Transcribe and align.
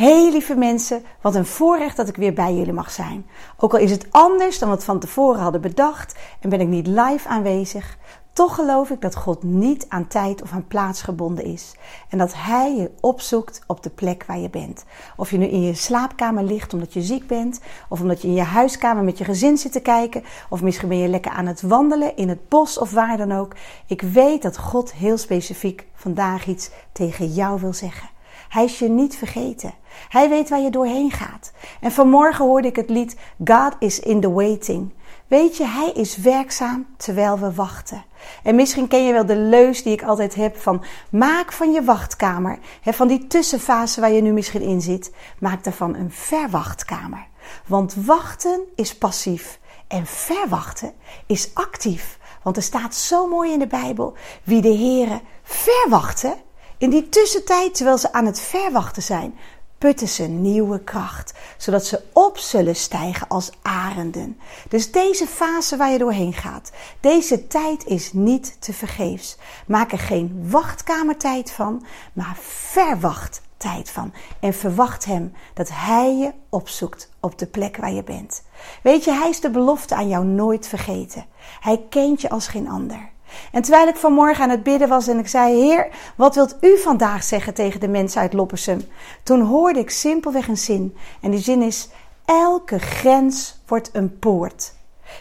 Hey 0.00 0.30
lieve 0.30 0.54
mensen, 0.54 1.02
wat 1.20 1.34
een 1.34 1.46
voorrecht 1.46 1.96
dat 1.96 2.08
ik 2.08 2.16
weer 2.16 2.32
bij 2.32 2.54
jullie 2.54 2.72
mag 2.72 2.90
zijn. 2.90 3.26
Ook 3.56 3.72
al 3.72 3.78
is 3.78 3.90
het 3.90 4.06
anders 4.10 4.58
dan 4.58 4.68
wat 4.68 4.78
we 4.78 4.84
van 4.84 4.98
tevoren 4.98 5.40
hadden 5.40 5.60
bedacht 5.60 6.18
en 6.40 6.48
ben 6.48 6.60
ik 6.60 6.68
niet 6.68 6.86
live 6.86 7.28
aanwezig, 7.28 7.98
toch 8.32 8.54
geloof 8.54 8.90
ik 8.90 9.00
dat 9.00 9.16
God 9.16 9.42
niet 9.42 9.86
aan 9.88 10.06
tijd 10.06 10.42
of 10.42 10.52
aan 10.52 10.66
plaats 10.66 11.02
gebonden 11.02 11.44
is. 11.44 11.74
En 12.08 12.18
dat 12.18 12.34
Hij 12.34 12.76
je 12.76 12.90
opzoekt 13.00 13.62
op 13.66 13.82
de 13.82 13.90
plek 13.90 14.24
waar 14.26 14.38
je 14.38 14.50
bent. 14.50 14.84
Of 15.16 15.30
je 15.30 15.38
nu 15.38 15.46
in 15.46 15.62
je 15.62 15.74
slaapkamer 15.74 16.44
ligt 16.44 16.72
omdat 16.72 16.92
je 16.92 17.02
ziek 17.02 17.26
bent, 17.26 17.60
of 17.88 18.00
omdat 18.00 18.22
je 18.22 18.28
in 18.28 18.34
je 18.34 18.42
huiskamer 18.42 19.04
met 19.04 19.18
je 19.18 19.24
gezin 19.24 19.58
zit 19.58 19.72
te 19.72 19.80
kijken, 19.80 20.24
of 20.48 20.62
misschien 20.62 20.88
ben 20.88 20.98
je 20.98 21.08
lekker 21.08 21.32
aan 21.32 21.46
het 21.46 21.62
wandelen 21.62 22.16
in 22.16 22.28
het 22.28 22.48
bos 22.48 22.78
of 22.78 22.92
waar 22.92 23.16
dan 23.16 23.32
ook. 23.32 23.54
Ik 23.86 24.02
weet 24.02 24.42
dat 24.42 24.58
God 24.58 24.92
heel 24.92 25.18
specifiek 25.18 25.86
vandaag 25.94 26.46
iets 26.46 26.70
tegen 26.92 27.26
jou 27.26 27.60
wil 27.60 27.72
zeggen. 27.72 28.18
Hij 28.50 28.64
is 28.64 28.78
je 28.78 28.88
niet 28.88 29.16
vergeten. 29.16 29.74
Hij 30.08 30.28
weet 30.28 30.48
waar 30.48 30.60
je 30.60 30.70
doorheen 30.70 31.10
gaat. 31.10 31.52
En 31.80 31.92
vanmorgen 31.92 32.44
hoorde 32.44 32.68
ik 32.68 32.76
het 32.76 32.90
lied 32.90 33.16
God 33.44 33.74
is 33.78 34.00
in 34.00 34.20
the 34.20 34.32
waiting. 34.32 34.92
Weet 35.26 35.56
je, 35.56 35.64
hij 35.64 35.90
is 35.90 36.16
werkzaam 36.16 36.86
terwijl 36.96 37.38
we 37.38 37.52
wachten. 37.54 38.04
En 38.42 38.54
misschien 38.54 38.88
ken 38.88 39.04
je 39.04 39.12
wel 39.12 39.26
de 39.26 39.36
leus 39.36 39.82
die 39.82 39.92
ik 39.92 40.02
altijd 40.02 40.34
heb 40.34 40.56
van 40.56 40.84
maak 41.10 41.52
van 41.52 41.72
je 41.72 41.84
wachtkamer, 41.84 42.58
van 42.84 43.08
die 43.08 43.26
tussenfase 43.26 44.00
waar 44.00 44.12
je 44.12 44.22
nu 44.22 44.32
misschien 44.32 44.62
in 44.62 44.80
zit, 44.80 45.12
maak 45.38 45.64
daarvan 45.64 45.94
een 45.94 46.12
verwachtkamer. 46.12 47.26
Want 47.66 47.94
wachten 47.94 48.60
is 48.74 48.96
passief 48.96 49.60
en 49.88 50.06
verwachten 50.06 50.92
is 51.26 51.50
actief. 51.54 52.18
Want 52.42 52.56
er 52.56 52.62
staat 52.62 52.94
zo 52.94 53.28
mooi 53.28 53.52
in 53.52 53.58
de 53.58 53.66
Bijbel, 53.66 54.14
wie 54.44 54.60
de 54.60 54.76
Here 54.76 55.20
verwachten, 55.42 56.34
in 56.80 56.90
die 56.90 57.08
tussentijd, 57.08 57.74
terwijl 57.74 57.98
ze 57.98 58.12
aan 58.12 58.26
het 58.26 58.40
verwachten 58.40 59.02
zijn, 59.02 59.34
putten 59.78 60.08
ze 60.08 60.22
nieuwe 60.22 60.80
kracht, 60.80 61.32
zodat 61.56 61.86
ze 61.86 62.02
op 62.12 62.38
zullen 62.38 62.76
stijgen 62.76 63.28
als 63.28 63.50
arenden. 63.62 64.38
Dus 64.68 64.92
deze 64.92 65.26
fase 65.26 65.76
waar 65.76 65.90
je 65.90 65.98
doorheen 65.98 66.32
gaat, 66.32 66.70
deze 67.00 67.46
tijd 67.46 67.86
is 67.86 68.12
niet 68.12 68.56
te 68.60 68.72
vergeefs. 68.72 69.36
Maak 69.66 69.92
er 69.92 69.98
geen 69.98 70.46
wachtkamertijd 70.50 71.50
van, 71.50 71.84
maar 72.12 72.36
verwacht 72.40 73.42
tijd 73.56 73.90
van. 73.90 74.12
En 74.40 74.54
verwacht 74.54 75.04
Hem 75.04 75.32
dat 75.54 75.68
Hij 75.72 76.16
je 76.16 76.32
opzoekt 76.48 77.10
op 77.20 77.38
de 77.38 77.46
plek 77.46 77.76
waar 77.76 77.92
je 77.92 78.04
bent. 78.04 78.42
Weet 78.82 79.04
je, 79.04 79.12
Hij 79.12 79.28
is 79.28 79.40
de 79.40 79.50
belofte 79.50 79.94
aan 79.94 80.08
jou 80.08 80.24
nooit 80.24 80.66
vergeten. 80.66 81.26
Hij 81.60 81.86
kent 81.88 82.20
je 82.20 82.30
als 82.30 82.48
geen 82.48 82.68
ander. 82.68 83.10
En 83.52 83.62
terwijl 83.62 83.88
ik 83.88 83.96
vanmorgen 83.96 84.44
aan 84.44 84.50
het 84.50 84.62
bidden 84.62 84.88
was 84.88 85.08
en 85.08 85.18
ik 85.18 85.28
zei: 85.28 85.54
Heer, 85.54 85.88
wat 86.16 86.34
wilt 86.34 86.56
u 86.60 86.78
vandaag 86.78 87.24
zeggen 87.24 87.54
tegen 87.54 87.80
de 87.80 87.88
mensen 87.88 88.20
uit 88.20 88.32
Loppersum? 88.32 88.88
Toen 89.22 89.40
hoorde 89.40 89.78
ik 89.78 89.90
simpelweg 89.90 90.48
een 90.48 90.56
zin. 90.56 90.96
En 91.20 91.30
die 91.30 91.40
zin 91.40 91.62
is: 91.62 91.88
Elke 92.24 92.78
grens 92.78 93.60
wordt 93.66 93.90
een 93.92 94.18
poort. 94.18 94.72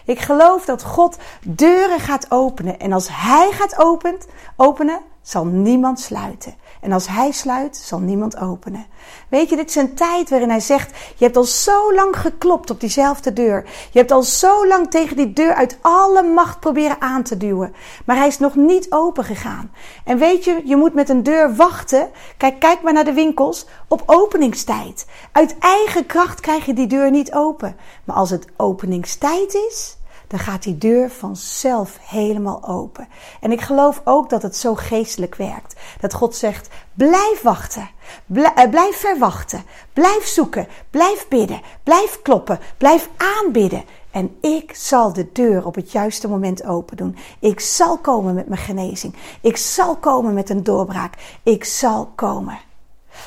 Ik 0.06 0.20
geloof 0.20 0.66
dat 0.66 0.84
God 0.84 1.18
deuren 1.46 2.00
gaat 2.00 2.26
openen. 2.32 2.80
En 2.80 2.94
als 2.94 3.08
Hij 3.12 3.52
gaat 3.52 3.80
opent, 3.80 4.28
openen, 4.56 5.02
zal 5.22 5.46
niemand 5.46 6.00
sluiten. 6.00 6.56
En 6.82 6.92
als 6.92 7.08
hij 7.08 7.32
sluit, 7.32 7.78
zal 7.78 8.00
niemand 8.00 8.38
openen. 8.38 8.86
Weet 9.30 9.50
je, 9.50 9.56
dit 9.56 9.70
is 9.70 9.76
een 9.76 9.96
tijd 9.96 10.30
waarin 10.30 10.50
hij 10.50 10.60
zegt: 10.60 10.98
Je 11.16 11.24
hebt 11.26 11.38
al 11.38 11.44
zo 11.44 11.94
lang 11.94 12.18
geklopt 12.18 12.70
op 12.70 12.80
diezelfde 12.80 13.34
deur. 13.34 13.64
Je 13.92 14.00
hebt 14.00 14.12
al 14.12 14.24
zo 14.24 14.68
lang 14.68 14.90
tegen 14.90 15.16
die 15.16 15.34
deur 15.34 15.54
uit 15.54 15.78
alle 15.82 16.24
macht 16.24 16.60
proberen 16.60 17.02
aan 17.02 17.24
te 17.24 17.38
duwen. 17.38 17.74
Maar 18.06 18.16
hij 18.16 18.28
is 18.28 18.40
nog 18.40 18.56
niet 18.56 18.92
open 18.92 19.24
gegaan. 19.24 19.72
En 20.04 20.18
weet 20.18 20.44
je, 20.44 20.62
je 20.66 20.76
moet 20.76 20.94
met 20.94 21.10
een 21.10 21.24
deur 21.24 21.56
wachten. 21.56 22.10
Kijk, 22.38 22.60
kijk 22.60 22.82
maar 22.82 22.94
naar 22.94 23.06
de 23.06 23.14
winkels. 23.14 23.66
Op 23.88 24.04
openingstijd. 24.06 25.06
Uit 25.32 25.56
eigen 25.60 26.06
kracht 26.06 26.40
krijg 26.40 26.66
je 26.66 26.74
die 26.74 26.88
deur 26.88 27.12
niet 27.12 27.34
open. 27.34 27.76
Maar 28.04 28.16
als 28.16 28.30
het 28.30 28.48
openingstijd 28.58 29.54
is, 29.54 29.98
dan 30.30 30.40
gaat 30.40 30.64
die 30.64 30.78
deur 30.78 31.10
vanzelf 31.10 31.98
helemaal 32.02 32.68
open. 32.68 33.08
En 33.42 33.52
ik 33.52 33.62
geloof 33.62 34.02
ook 34.04 34.30
dat 34.30 34.42
het 34.42 34.56
zo 34.56 34.76
geestelijk 34.76 35.36
werkt. 35.36 35.76
Dat 36.00 36.14
God 36.14 36.36
zegt: 36.36 36.70
blijf 36.94 37.42
wachten, 37.42 37.90
eh, 38.34 38.70
blijf 38.70 38.96
verwachten, 38.96 39.64
blijf 39.94 40.28
zoeken, 40.28 40.68
blijf 40.90 41.28
bidden, 41.28 41.62
blijf 41.84 42.22
kloppen, 42.22 42.60
blijf 42.78 43.10
aanbidden. 43.18 43.84
En 44.12 44.38
ik 44.42 44.76
zal 44.76 45.14
de 45.14 45.32
deur 45.34 45.66
op 45.66 45.76
het 45.76 45.92
juiste 45.92 46.28
moment 46.28 46.66
open 46.66 46.98
doen. 46.98 47.18
Ik 47.40 47.60
zal 47.60 47.98
komen 47.98 48.34
met 48.34 48.48
mijn 48.48 48.62
genezing. 48.62 49.16
Ik 49.42 49.58
zal 49.58 49.96
komen 49.96 50.34
met 50.34 50.50
een 50.50 50.64
doorbraak. 50.64 51.14
Ik 51.44 51.64
zal 51.64 52.12
komen. 52.16 52.69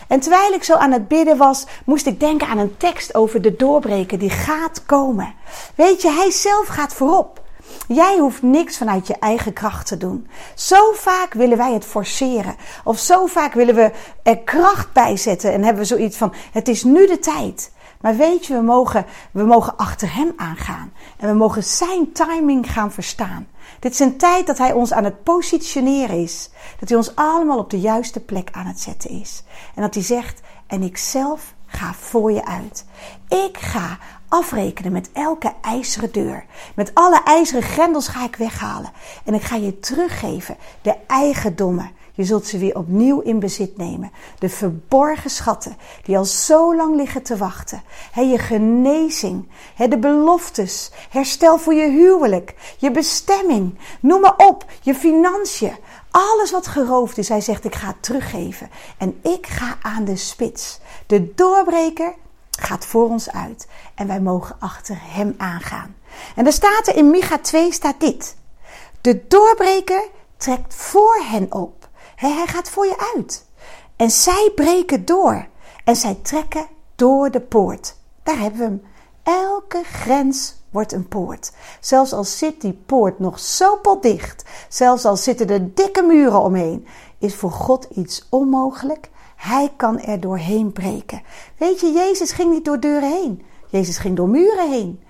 En 0.08 0.20
terwijl 0.20 0.52
ik 0.52 0.64
zo 0.64 0.74
aan 0.74 0.92
het 0.92 1.08
bidden 1.08 1.36
was, 1.36 1.66
moest 1.84 2.06
ik 2.06 2.20
denken 2.20 2.48
aan 2.48 2.58
een 2.58 2.76
tekst 2.76 3.14
over 3.14 3.42
de 3.42 3.56
doorbreken 3.56 4.18
die 4.18 4.30
gaat 4.30 4.86
komen. 4.86 5.34
Weet 5.74 6.02
je, 6.02 6.10
hij 6.10 6.30
zelf 6.30 6.66
gaat 6.66 6.94
voorop. 6.94 7.40
Jij 7.88 8.16
hoeft 8.18 8.42
niks 8.42 8.78
vanuit 8.78 9.06
je 9.06 9.16
eigen 9.18 9.52
kracht 9.52 9.86
te 9.86 9.96
doen. 9.96 10.28
Zo 10.54 10.92
vaak 10.92 11.34
willen 11.34 11.56
wij 11.56 11.72
het 11.72 11.84
forceren. 11.84 12.56
Of 12.84 12.98
zo 12.98 13.26
vaak 13.26 13.52
willen 13.52 13.74
we 13.74 13.90
er 14.22 14.38
kracht 14.38 14.92
bij 14.92 15.16
zetten 15.16 15.52
en 15.52 15.62
hebben 15.62 15.82
we 15.82 15.88
zoiets 15.88 16.16
van: 16.16 16.34
het 16.52 16.68
is 16.68 16.84
nu 16.84 17.06
de 17.06 17.18
tijd. 17.18 17.70
Maar 18.02 18.16
weet 18.16 18.46
je, 18.46 18.54
we 18.54 18.62
mogen, 18.62 19.06
we 19.30 19.42
mogen 19.42 19.76
achter 19.76 20.14
hem 20.14 20.32
aangaan. 20.36 20.92
En 21.16 21.28
we 21.28 21.34
mogen 21.34 21.64
zijn 21.64 22.12
timing 22.12 22.72
gaan 22.72 22.92
verstaan. 22.92 23.46
Dit 23.78 23.92
is 23.92 23.98
een 23.98 24.16
tijd 24.16 24.46
dat 24.46 24.58
hij 24.58 24.72
ons 24.72 24.92
aan 24.92 25.04
het 25.04 25.22
positioneren 25.22 26.22
is. 26.22 26.50
Dat 26.80 26.88
hij 26.88 26.98
ons 26.98 27.16
allemaal 27.16 27.58
op 27.58 27.70
de 27.70 27.80
juiste 27.80 28.20
plek 28.20 28.48
aan 28.52 28.66
het 28.66 28.80
zetten 28.80 29.10
is. 29.10 29.42
En 29.74 29.82
dat 29.82 29.94
hij 29.94 30.02
zegt: 30.02 30.40
En 30.66 30.82
ik 30.82 30.96
zelf 30.96 31.54
ga 31.66 31.92
voor 31.94 32.32
je 32.32 32.44
uit. 32.44 32.84
Ik 33.28 33.56
ga 33.58 33.98
afrekenen 34.28 34.92
met 34.92 35.10
elke 35.12 35.52
ijzeren 35.60 36.12
deur. 36.12 36.44
Met 36.74 36.94
alle 36.94 37.22
ijzeren 37.24 37.62
grendels 37.62 38.08
ga 38.08 38.24
ik 38.24 38.36
weghalen. 38.36 38.92
En 39.24 39.34
ik 39.34 39.42
ga 39.42 39.56
je 39.56 39.78
teruggeven 39.78 40.56
de 40.82 40.94
eigendommen 41.06 41.90
je 42.14 42.24
zult 42.24 42.46
ze 42.46 42.58
weer 42.58 42.76
opnieuw 42.76 43.20
in 43.20 43.38
bezit 43.38 43.76
nemen. 43.76 44.12
De 44.38 44.48
verborgen 44.48 45.30
schatten 45.30 45.76
die 46.02 46.18
al 46.18 46.24
zo 46.24 46.76
lang 46.76 46.96
liggen 46.96 47.22
te 47.22 47.36
wachten. 47.36 47.82
je 48.14 48.38
genezing, 48.38 49.48
de 49.76 49.98
beloftes, 49.98 50.90
herstel 51.10 51.58
voor 51.58 51.74
je 51.74 51.90
huwelijk, 51.90 52.74
je 52.78 52.90
bestemming, 52.90 53.78
noem 54.00 54.20
maar 54.20 54.36
op, 54.36 54.64
je 54.80 54.94
financiën. 54.94 55.76
Alles 56.10 56.50
wat 56.50 56.66
geroofd 56.66 57.18
is, 57.18 57.28
hij 57.28 57.40
zegt 57.40 57.64
ik 57.64 57.74
ga 57.74 57.86
het 57.86 58.02
teruggeven. 58.02 58.70
En 58.98 59.18
ik 59.22 59.46
ga 59.46 59.76
aan 59.82 60.04
de 60.04 60.16
spits. 60.16 60.80
De 61.06 61.34
doorbreker 61.34 62.14
gaat 62.50 62.86
voor 62.86 63.08
ons 63.08 63.30
uit. 63.30 63.66
En 63.94 64.06
wij 64.06 64.20
mogen 64.20 64.56
achter 64.58 64.98
hem 65.00 65.34
aangaan. 65.36 65.96
En 66.36 66.46
er 66.46 66.52
staat 66.52 66.86
er 66.86 66.96
in 66.96 67.10
Micha 67.10 67.38
2 67.38 67.72
staat 67.72 68.00
dit. 68.00 68.36
De 69.00 69.24
doorbreker 69.28 70.08
trekt 70.36 70.74
voor 70.74 71.22
hen 71.30 71.52
op 71.52 71.81
hij 72.28 72.46
gaat 72.46 72.70
voor 72.70 72.86
je 72.86 73.12
uit. 73.16 73.46
En 73.96 74.10
zij 74.10 74.52
breken 74.54 75.04
door. 75.04 75.46
En 75.84 75.96
zij 75.96 76.18
trekken 76.22 76.66
door 76.96 77.30
de 77.30 77.40
poort. 77.40 77.96
Daar 78.22 78.38
hebben 78.38 78.58
we 78.58 78.64
hem. 78.64 78.82
Elke 79.22 79.82
grens 79.84 80.54
wordt 80.70 80.92
een 80.92 81.08
poort. 81.08 81.52
Zelfs 81.80 82.12
al 82.12 82.24
zit 82.24 82.60
die 82.60 82.82
poort 82.86 83.18
nog 83.18 83.38
zo 83.38 83.76
potdicht, 83.76 84.44
zelfs 84.68 85.04
al 85.04 85.16
zitten 85.16 85.48
er 85.48 85.74
dikke 85.74 86.02
muren 86.02 86.40
omheen, 86.40 86.86
is 87.18 87.34
voor 87.34 87.50
God 87.50 87.86
iets 87.94 88.26
onmogelijk. 88.30 89.10
Hij 89.36 89.72
kan 89.76 90.00
er 90.00 90.20
doorheen 90.20 90.72
breken. 90.72 91.22
Weet 91.58 91.80
je, 91.80 91.92
Jezus 91.92 92.32
ging 92.32 92.52
niet 92.52 92.64
door 92.64 92.80
deuren 92.80 93.12
heen. 93.12 93.42
Jezus 93.68 93.98
ging 93.98 94.16
door 94.16 94.28
muren 94.28 94.70
heen. 94.70 95.01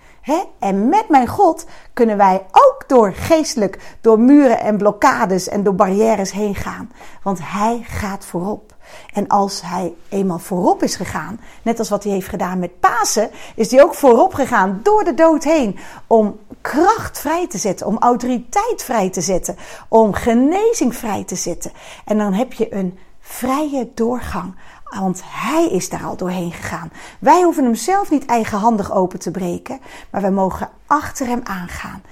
En 0.58 0.88
met 0.88 1.08
mijn 1.08 1.26
God 1.26 1.66
kunnen 1.92 2.16
wij 2.16 2.46
ook 2.50 2.84
door 2.86 3.12
geestelijk, 3.12 3.96
door 4.00 4.18
muren 4.20 4.60
en 4.60 4.76
blokkades 4.76 5.48
en 5.48 5.62
door 5.62 5.74
barrières 5.74 6.32
heen 6.32 6.54
gaan. 6.54 6.90
Want 7.22 7.38
Hij 7.42 7.80
gaat 7.82 8.24
voorop. 8.24 8.74
En 9.12 9.28
als 9.28 9.62
Hij 9.64 9.94
eenmaal 10.08 10.38
voorop 10.38 10.82
is 10.82 10.96
gegaan, 10.96 11.40
net 11.62 11.78
als 11.78 11.88
wat 11.88 12.04
Hij 12.04 12.12
heeft 12.12 12.28
gedaan 12.28 12.58
met 12.58 12.80
Pasen, 12.80 13.30
is 13.54 13.70
Hij 13.70 13.82
ook 13.82 13.94
voorop 13.94 14.34
gegaan 14.34 14.80
door 14.82 15.04
de 15.04 15.14
dood 15.14 15.44
heen. 15.44 15.78
Om 16.06 16.38
kracht 16.60 17.18
vrij 17.18 17.46
te 17.46 17.58
zetten, 17.58 17.86
om 17.86 17.98
autoriteit 17.98 18.82
vrij 18.82 19.10
te 19.10 19.20
zetten, 19.20 19.56
om 19.88 20.12
genezing 20.12 20.96
vrij 20.96 21.25
te 21.25 21.36
zetten. 21.36 21.72
En 22.04 22.18
dan 22.18 22.32
heb 22.32 22.52
je 22.52 22.75
een 22.75 22.98
vrije 23.20 23.90
doorgang 23.94 24.54
want 25.00 25.22
hij 25.24 25.68
is 25.68 25.88
daar 25.88 26.04
al 26.04 26.16
doorheen 26.16 26.52
gegaan. 26.52 26.92
Wij 27.18 27.42
hoeven 27.42 27.64
hem 27.64 27.74
zelf 27.74 28.10
niet 28.10 28.26
eigenhandig 28.26 28.92
open 28.92 29.18
te 29.18 29.30
breken, 29.30 29.80
maar 30.10 30.20
wij 30.20 30.30
mogen 30.30 30.70
achter 30.86 31.26
hem 31.26 31.40
aangaan. 31.44 32.02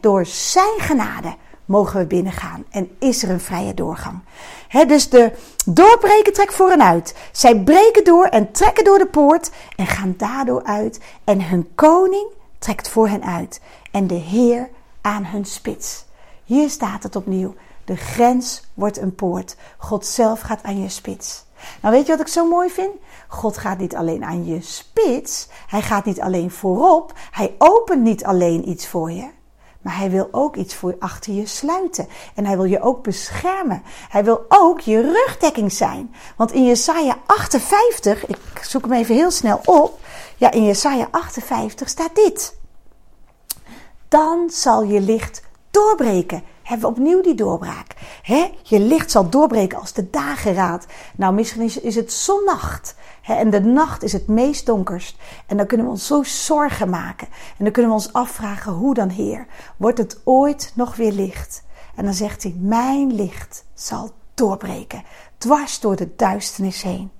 door 0.00 0.26
zijn 0.26 0.78
genade 0.78 1.34
mogen 1.64 1.98
we 1.98 2.06
binnengaan 2.06 2.64
en 2.70 2.90
is 2.98 3.22
er 3.22 3.30
een 3.30 3.40
vrije 3.40 3.74
doorgang. 3.74 4.18
dus 4.86 5.08
de 5.08 5.32
doorbreken 5.66 6.32
trekt 6.32 6.54
voor 6.54 6.68
hen 6.70 6.82
uit. 6.82 7.14
Zij 7.32 7.60
breken 7.60 8.04
door 8.04 8.24
en 8.24 8.52
trekken 8.52 8.84
door 8.84 8.98
de 8.98 9.06
poort 9.06 9.50
en 9.76 9.86
gaan 9.86 10.14
daardoor 10.16 10.62
uit. 10.64 11.00
En 11.24 11.48
hun 11.48 11.68
koning 11.74 12.26
trekt 12.58 12.88
voor 12.88 13.08
hen 13.08 13.24
uit 13.24 13.60
en 13.90 14.06
de 14.06 14.14
Heer 14.14 14.68
aan 15.00 15.24
hun 15.24 15.44
spits. 15.44 16.04
Hier 16.44 16.70
staat 16.70 17.02
het 17.02 17.16
opnieuw. 17.16 17.54
De 17.86 17.96
grens 17.96 18.62
wordt 18.74 18.98
een 18.98 19.14
poort. 19.14 19.56
God 19.78 20.06
zelf 20.06 20.40
gaat 20.40 20.62
aan 20.62 20.82
je 20.82 20.88
spits. 20.88 21.44
Nou, 21.82 21.94
weet 21.94 22.06
je 22.06 22.12
wat 22.12 22.20
ik 22.20 22.32
zo 22.32 22.48
mooi 22.48 22.70
vind? 22.70 22.90
God 23.28 23.58
gaat 23.58 23.78
niet 23.78 23.96
alleen 23.96 24.24
aan 24.24 24.44
je 24.44 24.60
spits. 24.60 25.48
Hij 25.66 25.82
gaat 25.82 26.04
niet 26.04 26.20
alleen 26.20 26.50
voorop. 26.50 27.12
Hij 27.30 27.54
opent 27.58 28.02
niet 28.02 28.24
alleen 28.24 28.68
iets 28.68 28.88
voor 28.88 29.12
je. 29.12 29.28
Maar 29.80 29.96
hij 29.96 30.10
wil 30.10 30.28
ook 30.30 30.56
iets 30.56 30.74
voor 30.74 30.96
achter 30.98 31.32
je 31.32 31.46
sluiten. 31.46 32.08
En 32.34 32.46
hij 32.46 32.56
wil 32.56 32.64
je 32.64 32.80
ook 32.80 33.02
beschermen. 33.02 33.82
Hij 34.08 34.24
wil 34.24 34.44
ook 34.48 34.80
je 34.80 35.00
rugdekking 35.00 35.72
zijn. 35.72 36.14
Want 36.36 36.52
in 36.52 36.64
Jesaja 36.64 37.18
58, 37.26 38.26
ik 38.26 38.38
zoek 38.62 38.82
hem 38.82 38.92
even 38.92 39.14
heel 39.14 39.30
snel 39.30 39.60
op. 39.64 39.98
Ja, 40.36 40.50
in 40.50 40.64
Jesaja 40.64 41.08
58 41.10 41.88
staat 41.88 42.14
dit. 42.14 42.56
Dan 44.08 44.50
zal 44.50 44.82
je 44.82 45.00
licht 45.00 45.42
doorbreken. 45.70 46.42
Hebben 46.66 46.88
we 46.88 46.96
opnieuw 46.96 47.22
die 47.22 47.34
doorbraak. 47.34 47.94
He? 48.22 48.52
Je 48.62 48.80
licht 48.80 49.10
zal 49.10 49.30
doorbreken 49.30 49.78
als 49.78 49.92
de 49.92 50.10
dageraad. 50.10 50.86
Nou, 51.16 51.34
misschien 51.34 51.62
is, 51.62 51.80
is 51.80 51.94
het 51.94 52.12
zonnacht. 52.12 52.94
en 53.22 53.50
de 53.50 53.60
nacht 53.60 54.02
is 54.02 54.12
het 54.12 54.26
meest 54.26 54.66
donkerst. 54.66 55.16
En 55.46 55.56
dan 55.56 55.66
kunnen 55.66 55.86
we 55.86 55.92
ons 55.92 56.06
zo 56.06 56.22
zorgen 56.22 56.90
maken. 56.90 57.28
En 57.58 57.64
dan 57.64 57.72
kunnen 57.72 57.90
we 57.90 57.96
ons 57.96 58.12
afvragen, 58.12 58.72
hoe 58.72 58.94
dan 58.94 59.08
Heer? 59.08 59.46
Wordt 59.76 59.98
het 59.98 60.20
ooit 60.24 60.72
nog 60.74 60.96
weer 60.96 61.12
licht? 61.12 61.64
En 61.94 62.04
dan 62.04 62.14
zegt 62.14 62.42
hij, 62.42 62.54
mijn 62.58 63.14
licht 63.14 63.64
zal 63.74 64.10
doorbreken. 64.34 65.02
Dwars 65.38 65.80
door 65.80 65.96
de 65.96 66.16
duisternis 66.16 66.82
heen. 66.82 67.10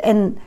En 0.00 0.38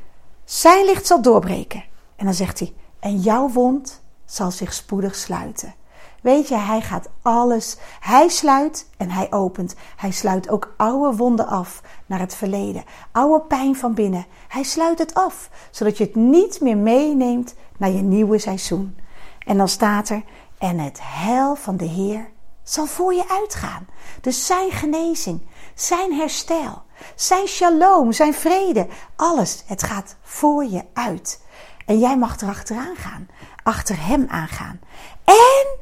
zijn 0.46 0.86
licht 0.86 1.08
zal 1.08 1.22
doorbreken. 1.22 1.84
En 2.16 2.26
dan 2.26 2.34
zegt 2.34 2.60
hij, 2.60 2.74
en 3.00 3.18
jouw 3.18 3.50
wond 3.50 4.02
zal 4.26 4.52
zich 4.52 4.74
spoedig 4.74 5.16
sluiten. 5.16 5.74
Weet 6.24 6.48
je, 6.48 6.58
hij 6.58 6.82
gaat 6.82 7.10
alles. 7.22 7.78
Hij 8.00 8.30
sluit 8.30 8.90
en 8.98 9.10
hij 9.10 9.32
opent. 9.32 9.76
Hij 9.96 10.12
sluit 10.12 10.50
ook 10.50 10.74
oude 10.78 11.18
wonden 11.18 11.48
af 11.48 11.82
naar 12.06 12.20
het 12.20 12.36
verleden. 12.36 12.84
Oude 13.12 13.46
pijn 13.46 13.76
van 13.76 13.94
binnen. 13.94 14.26
Hij 14.48 14.64
sluit 14.64 15.00
het 15.00 15.14
af, 15.14 15.50
zodat 15.72 15.98
je 15.98 16.04
het 16.04 16.16
niet 16.16 16.62
meer 16.62 16.78
meeneemt 16.78 17.56
naar 17.78 17.90
je 17.90 18.02
nieuwe 18.02 18.38
seizoen. 18.38 18.98
En 19.46 19.58
dan 19.58 19.68
staat 19.68 20.10
er: 20.10 20.24
En 20.58 20.80
het 20.80 21.00
heil 21.02 21.56
van 21.56 21.78
de 21.78 21.86
Heer 21.86 22.30
zal 22.64 22.86
voor 22.86 23.14
je 23.14 23.30
uitgaan. 23.30 23.88
Dus 24.22 24.46
zijn 24.46 24.72
genezing, 24.72 25.42
zijn 25.76 26.14
herstel, 26.14 26.82
zijn 27.16 27.48
shalom, 27.48 28.12
zijn 28.12 28.34
vrede, 28.34 28.88
alles. 29.16 29.64
Het 29.66 29.84
gaat 29.84 30.16
voor 30.22 30.66
je 30.66 30.84
uit. 30.94 31.42
En 31.86 32.00
jij 32.00 32.18
mag 32.18 32.42
erachteraan 32.42 32.96
gaan, 32.96 33.28
achter 33.64 34.06
hem 34.06 34.26
aangaan. 34.30 34.80
En 35.24 35.82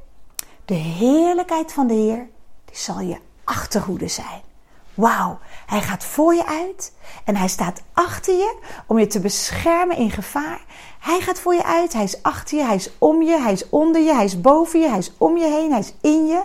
de 0.72 0.78
heerlijkheid 0.78 1.74
van 1.74 1.88
de 1.88 1.94
Heer, 1.94 2.28
die 2.66 2.76
zal 2.76 3.00
je 3.00 3.18
achterhoede 3.44 4.08
zijn. 4.08 4.42
Wauw, 4.94 5.40
hij 5.66 5.82
gaat 5.82 6.04
voor 6.04 6.34
je 6.34 6.46
uit 6.46 6.94
en 7.26 7.36
hij 7.36 7.48
staat 7.48 7.82
achter 7.94 8.34
je 8.34 8.58
om 8.88 9.00
je 9.00 9.08
te 9.08 9.20
beschermen 9.20 9.98
in 9.98 10.12
gevaar. 10.12 10.66
Hij 11.00 11.20
gaat 11.22 11.40
voor 11.40 11.54
je 11.54 11.64
uit, 11.64 11.94
hij 11.94 12.04
is 12.04 12.24
achter 12.24 12.58
je, 12.58 12.64
hij 12.64 12.76
is 12.76 12.90
om 12.98 13.22
je, 13.22 13.40
hij 13.40 13.52
is 13.52 13.70
onder 13.70 14.02
je, 14.02 14.14
hij 14.14 14.26
is 14.26 14.42
boven 14.42 14.80
je, 14.80 14.88
hij 14.88 14.98
is 14.98 15.14
om 15.18 15.38
je 15.38 15.48
heen, 15.48 15.72
hij 15.72 15.80
is 15.80 15.94
in 16.02 16.26
je. 16.26 16.44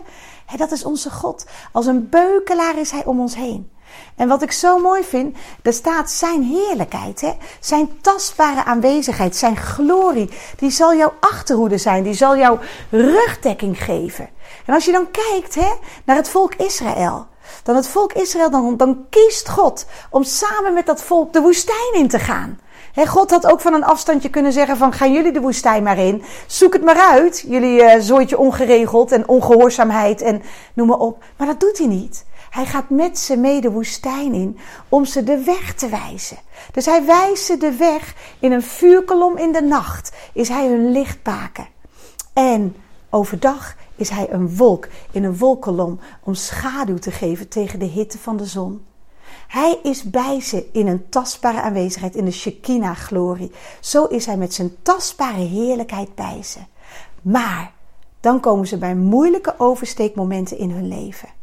dat 0.57 0.73
is 0.73 0.85
onze 0.85 1.11
God. 1.11 1.47
Als 1.73 1.87
een 1.87 2.09
beukelaar 2.09 2.79
is 2.79 2.91
hij 2.91 3.05
om 3.05 3.21
ons 3.21 3.35
heen. 3.35 3.71
En 4.17 4.29
wat 4.29 4.43
ik 4.43 4.53
zo 4.53 4.79
mooi 4.79 5.05
vind, 5.05 5.37
er 5.63 5.73
staat 5.73 6.11
zijn 6.11 6.43
heerlijkheid, 6.43 7.21
hè? 7.21 7.33
zijn 7.61 8.01
tastbare 8.01 8.65
aanwezigheid, 8.65 9.37
zijn 9.37 9.57
glorie. 9.57 10.31
Die 10.57 10.71
zal 10.71 10.95
jouw 10.95 11.13
achterhoede 11.21 11.79
zijn, 11.79 12.03
die 12.03 12.15
zal 12.15 12.37
jouw 12.37 12.59
rugdekking 12.91 13.85
geven. 13.85 14.29
En 14.67 14.75
als 14.75 14.85
je 14.85 14.93
dan 14.93 15.11
kijkt 15.11 15.55
hè, 15.55 15.73
naar 16.05 16.17
het 16.17 16.29
volk 16.29 16.55
Israël, 16.55 17.27
dan 17.63 17.77
het 17.77 17.89
volk 17.89 18.13
Israël, 18.13 18.51
dan, 18.51 18.77
dan 18.77 19.07
kiest 19.11 19.49
God 19.49 19.87
om 20.11 20.23
samen 20.23 20.75
met 20.75 20.87
dat 20.87 21.03
volk 21.03 21.33
de 21.33 21.41
woestijn 21.41 21.95
in 21.95 22.09
te 22.09 22.19
gaan. 22.19 22.59
God 23.05 23.31
had 23.31 23.47
ook 23.47 23.61
van 23.61 23.75
een 23.75 23.85
afstandje 23.85 24.31
kunnen 24.31 24.53
zeggen 24.53 24.77
van 24.77 24.93
gaan 24.93 25.13
jullie 25.13 25.33
de 25.33 25.41
woestijn 25.41 25.83
maar 25.83 25.99
in. 25.99 26.23
Zoek 26.47 26.73
het 26.73 26.85
maar 26.85 26.99
uit. 26.99 27.45
Jullie 27.49 27.81
uh, 27.81 27.95
zooitje 27.99 28.39
ongeregeld 28.39 29.13
en 29.13 29.29
ongehoorzaamheid 29.29 30.23
en 30.23 30.43
noem 30.75 30.87
maar 30.87 30.99
op. 30.99 31.25
Maar 31.37 31.47
dat 31.47 31.61
doet 31.61 31.79
hij 31.79 31.87
niet. 31.87 32.25
Hij 32.57 32.67
gaat 32.67 32.91
met 32.91 33.19
ze 33.19 33.37
mee 33.37 33.61
de 33.61 33.71
woestijn 33.71 34.35
in 34.35 34.59
om 34.89 35.05
ze 35.05 35.23
de 35.23 35.43
weg 35.45 35.75
te 35.75 35.89
wijzen. 35.89 36.37
Dus 36.73 36.87
hij 36.87 37.05
wijst 37.05 37.45
ze 37.45 37.57
de 37.57 37.77
weg 37.77 38.15
in 38.41 38.53
een 38.53 38.63
vuurkolom 38.63 39.37
in 39.37 39.53
de 39.53 39.61
nacht. 39.61 40.13
Is 40.33 40.49
hij 40.49 40.69
hun 40.69 40.93
lichtbaken. 40.93 41.67
En 42.33 42.77
overdag 43.11 43.77
is 43.97 44.09
hij 44.09 44.33
een 44.33 44.57
wolk 44.57 44.89
in 45.11 45.25
een 45.25 45.39
wolkolom 45.39 46.01
om 46.23 46.35
schaduw 46.35 46.99
te 46.99 47.11
geven 47.11 47.49
tegen 47.49 47.79
de 47.79 47.85
hitte 47.85 48.19
van 48.19 48.37
de 48.37 48.47
zon. 48.47 48.85
Hij 49.49 49.79
is 49.83 50.03
bij 50.03 50.41
ze 50.41 50.69
in 50.73 50.87
een 50.87 51.09
tastbare 51.09 51.61
aanwezigheid, 51.61 52.15
in 52.15 52.25
de 52.25 52.31
Shekinah-glorie. 52.31 53.53
Zo 53.81 54.05
is 54.05 54.27
hij 54.27 54.37
met 54.37 54.55
zijn 54.55 54.77
tastbare 54.83 55.45
heerlijkheid 55.45 56.15
bij 56.15 56.43
ze. 56.43 56.59
Maar 57.23 57.73
dan 58.21 58.41
komen 58.41 58.67
ze 58.67 58.79
bij 58.79 58.95
moeilijke 58.95 59.55
oversteekmomenten 59.59 60.59
in 60.59 60.71
hun 60.71 60.89
leven. 60.89 61.36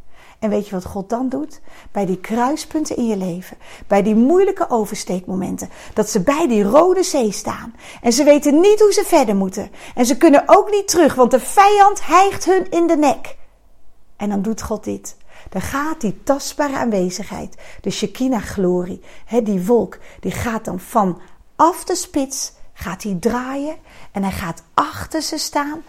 En 0.44 0.50
weet 0.50 0.68
je 0.68 0.76
wat 0.76 0.86
God 0.86 1.10
dan 1.10 1.30
doet? 1.30 1.62
Bij 1.92 2.06
die 2.06 2.20
kruispunten 2.20 2.96
in 2.96 3.08
je 3.08 3.18
leven, 3.18 3.58
bij 3.88 4.02
die 4.02 4.16
moeilijke 4.16 4.70
oversteekmomenten, 4.70 5.70
dat 5.94 6.10
ze 6.10 6.22
bij 6.22 6.48
die 6.48 6.64
rode 6.64 7.04
zee 7.04 7.32
staan. 7.32 7.76
En 8.02 8.14
ze 8.14 8.24
weten 8.24 8.60
niet 8.60 8.80
hoe 8.80 8.94
ze 8.94 9.04
verder 9.06 9.36
moeten. 9.36 9.72
En 9.96 10.06
ze 10.06 10.18
kunnen 10.18 10.44
ook 10.46 10.72
niet 10.72 10.88
terug, 10.88 11.16
want 11.16 11.32
de 11.32 11.40
vijand 11.40 12.06
hijgt 12.06 12.46
hun 12.46 12.72
in 12.72 12.88
de 12.88 12.98
nek. 12.98 13.38
En 14.18 14.30
dan 14.30 14.42
doet 14.42 14.62
God 14.62 14.84
dit. 14.84 15.18
Dan 15.50 15.62
gaat 15.62 16.02
die 16.02 16.24
tastbare 16.24 16.78
aanwezigheid, 16.78 17.56
de 17.82 17.90
Shekinah-glorie, 17.90 19.02
die 19.44 19.66
wolk, 19.66 19.98
die 20.20 20.32
gaat 20.32 20.66
dan 20.66 20.80
van 20.80 21.22
af 21.56 21.84
de 21.84 21.96
spits, 21.96 22.54
gaat 22.74 23.04
hij 23.04 23.18
draaien 23.20 23.76
en 24.12 24.24
hij 24.24 24.32
gaat 24.32 24.64
achter 24.74 25.22
ze 25.22 25.38
staan, 25.38 25.84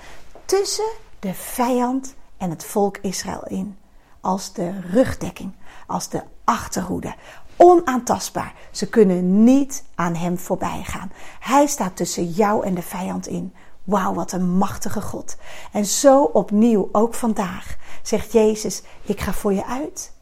tussen 0.45 0.91
de 1.19 1.35
vijand 1.35 2.15
en 2.37 2.51
het 2.51 2.65
volk 2.65 2.99
Israël 3.03 3.45
in 3.47 3.83
als 4.25 4.53
de 4.53 4.81
rugdekking, 4.81 5.53
als 5.87 6.09
de 6.09 6.23
achterhoede. 6.45 7.15
Onaantastbaar. 7.57 8.55
Ze 8.71 8.89
kunnen 8.89 9.45
niet 9.45 9.85
aan 9.95 10.15
hem 10.15 10.39
voorbij 10.39 10.83
gaan. 10.85 11.13
Hij 11.41 11.67
staat 11.67 11.97
tussen 11.97 12.31
jou 12.31 12.65
en 12.67 12.75
de 12.75 12.83
vijand 12.83 13.27
in. 13.27 13.53
Wauw, 13.85 14.15
wat 14.15 14.33
een 14.33 14.57
machtige 14.57 15.01
God. 15.01 15.37
En 15.73 15.87
zo 15.87 16.23
opnieuw, 16.23 16.89
ook 16.93 17.15
vandaag, 17.15 17.77
zegt 18.03 18.33
Jezus: 18.33 18.83
Ik 19.03 19.21
ga 19.21 19.33
voor 19.33 19.53
je 19.53 19.67
uit. 19.67 20.13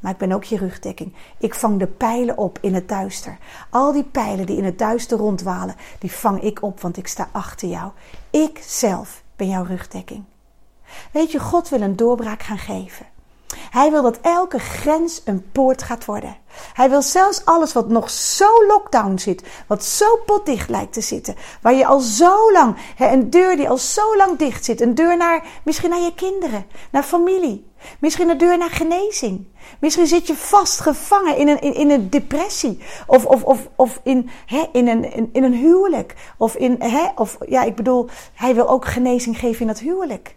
Maar 0.00 0.12
ik 0.12 0.18
ben 0.18 0.32
ook 0.32 0.44
je 0.44 0.56
rugdekking. 0.56 1.14
Ik 1.38 1.54
vang 1.54 1.78
de 1.78 1.86
pijlen 1.86 2.38
op 2.38 2.58
in 2.60 2.74
het 2.74 2.88
duister. 2.88 3.38
Al 3.70 3.92
die 3.92 4.04
pijlen 4.04 4.46
die 4.46 4.56
in 4.56 4.64
het 4.64 4.78
duister 4.78 5.18
rondwalen, 5.18 5.74
die 5.98 6.12
vang 6.12 6.42
ik 6.42 6.62
op, 6.62 6.80
want 6.80 6.96
ik 6.96 7.06
sta 7.06 7.28
achter 7.32 7.68
jou. 7.68 7.90
Ik 8.30 8.58
zelf 8.66 9.22
ben 9.36 9.48
jouw 9.48 9.64
rugdekking. 9.64 10.24
Weet 11.12 11.30
je, 11.30 11.38
God 11.38 11.68
wil 11.68 11.80
een 11.80 11.96
doorbraak 11.96 12.42
gaan 12.42 12.58
geven. 12.58 13.06
Hij 13.70 13.90
wil 13.90 14.02
dat 14.02 14.18
elke 14.20 14.58
grens 14.58 15.22
een 15.24 15.50
poort 15.52 15.82
gaat 15.82 16.04
worden. 16.04 16.36
Hij 16.72 16.90
wil 16.90 17.02
zelfs 17.02 17.44
alles 17.44 17.72
wat 17.72 17.88
nog 17.88 18.10
zo 18.10 18.66
lockdown 18.66 19.18
zit, 19.18 19.42
wat 19.66 19.84
zo 19.84 20.16
potdicht 20.26 20.68
lijkt 20.68 20.92
te 20.92 21.00
zitten, 21.00 21.36
waar 21.62 21.74
je 21.74 21.86
al 21.86 22.00
zo 22.00 22.52
lang, 22.52 22.76
een 22.98 23.30
deur 23.30 23.56
die 23.56 23.68
al 23.68 23.78
zo 23.78 24.16
lang 24.16 24.38
dicht 24.38 24.64
zit, 24.64 24.80
een 24.80 24.94
deur 24.94 25.16
naar 25.16 25.44
misschien 25.62 25.90
naar 25.90 26.00
je 26.00 26.14
kinderen, 26.14 26.66
naar 26.90 27.02
familie, 27.02 27.70
misschien 27.98 28.28
een 28.28 28.38
deur 28.38 28.58
naar 28.58 28.70
genezing. 28.70 29.48
Misschien 29.80 30.06
zit 30.06 30.26
je 30.26 30.34
vastgevangen 30.34 31.36
in 31.36 31.48
een, 31.48 31.60
in, 31.60 31.90
een 31.90 32.10
depressie, 32.10 32.78
of, 33.06 33.24
of, 33.24 33.42
of, 33.42 33.68
of 33.76 34.00
in, 34.02 34.30
hè, 34.46 34.64
in, 34.72 34.88
een, 34.88 35.28
in 35.32 35.44
een 35.44 35.54
huwelijk, 35.54 36.14
of 36.36 36.54
in, 36.54 36.76
hè, 36.78 37.06
of 37.14 37.38
ja, 37.48 37.62
ik 37.62 37.76
bedoel, 37.76 38.08
hij 38.34 38.54
wil 38.54 38.68
ook 38.68 38.84
genezing 38.84 39.38
geven 39.38 39.60
in 39.60 39.66
dat 39.66 39.78
huwelijk 39.78 40.34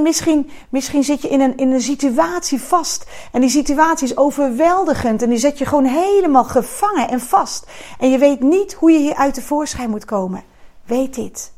misschien, 0.00 0.50
misschien 0.68 1.04
zit 1.04 1.22
je 1.22 1.28
in 1.28 1.40
een, 1.40 1.56
in 1.56 1.72
een 1.72 1.80
situatie 1.80 2.60
vast. 2.60 3.06
En 3.32 3.40
die 3.40 3.50
situatie 3.50 4.06
is 4.06 4.16
overweldigend. 4.16 5.22
En 5.22 5.28
die 5.28 5.38
zet 5.38 5.51
je 5.58 5.66
gewoon 5.66 5.84
helemaal 5.84 6.44
gevangen 6.44 7.08
en 7.08 7.20
vast. 7.20 7.66
En 7.98 8.10
je 8.10 8.18
weet 8.18 8.40
niet 8.40 8.72
hoe 8.72 8.90
je 8.90 8.98
hier 8.98 9.14
uit 9.14 9.34
de 9.34 9.42
voorschijn 9.42 9.90
moet 9.90 10.04
komen. 10.04 10.44
Weet 10.84 11.14
dit. 11.14 11.52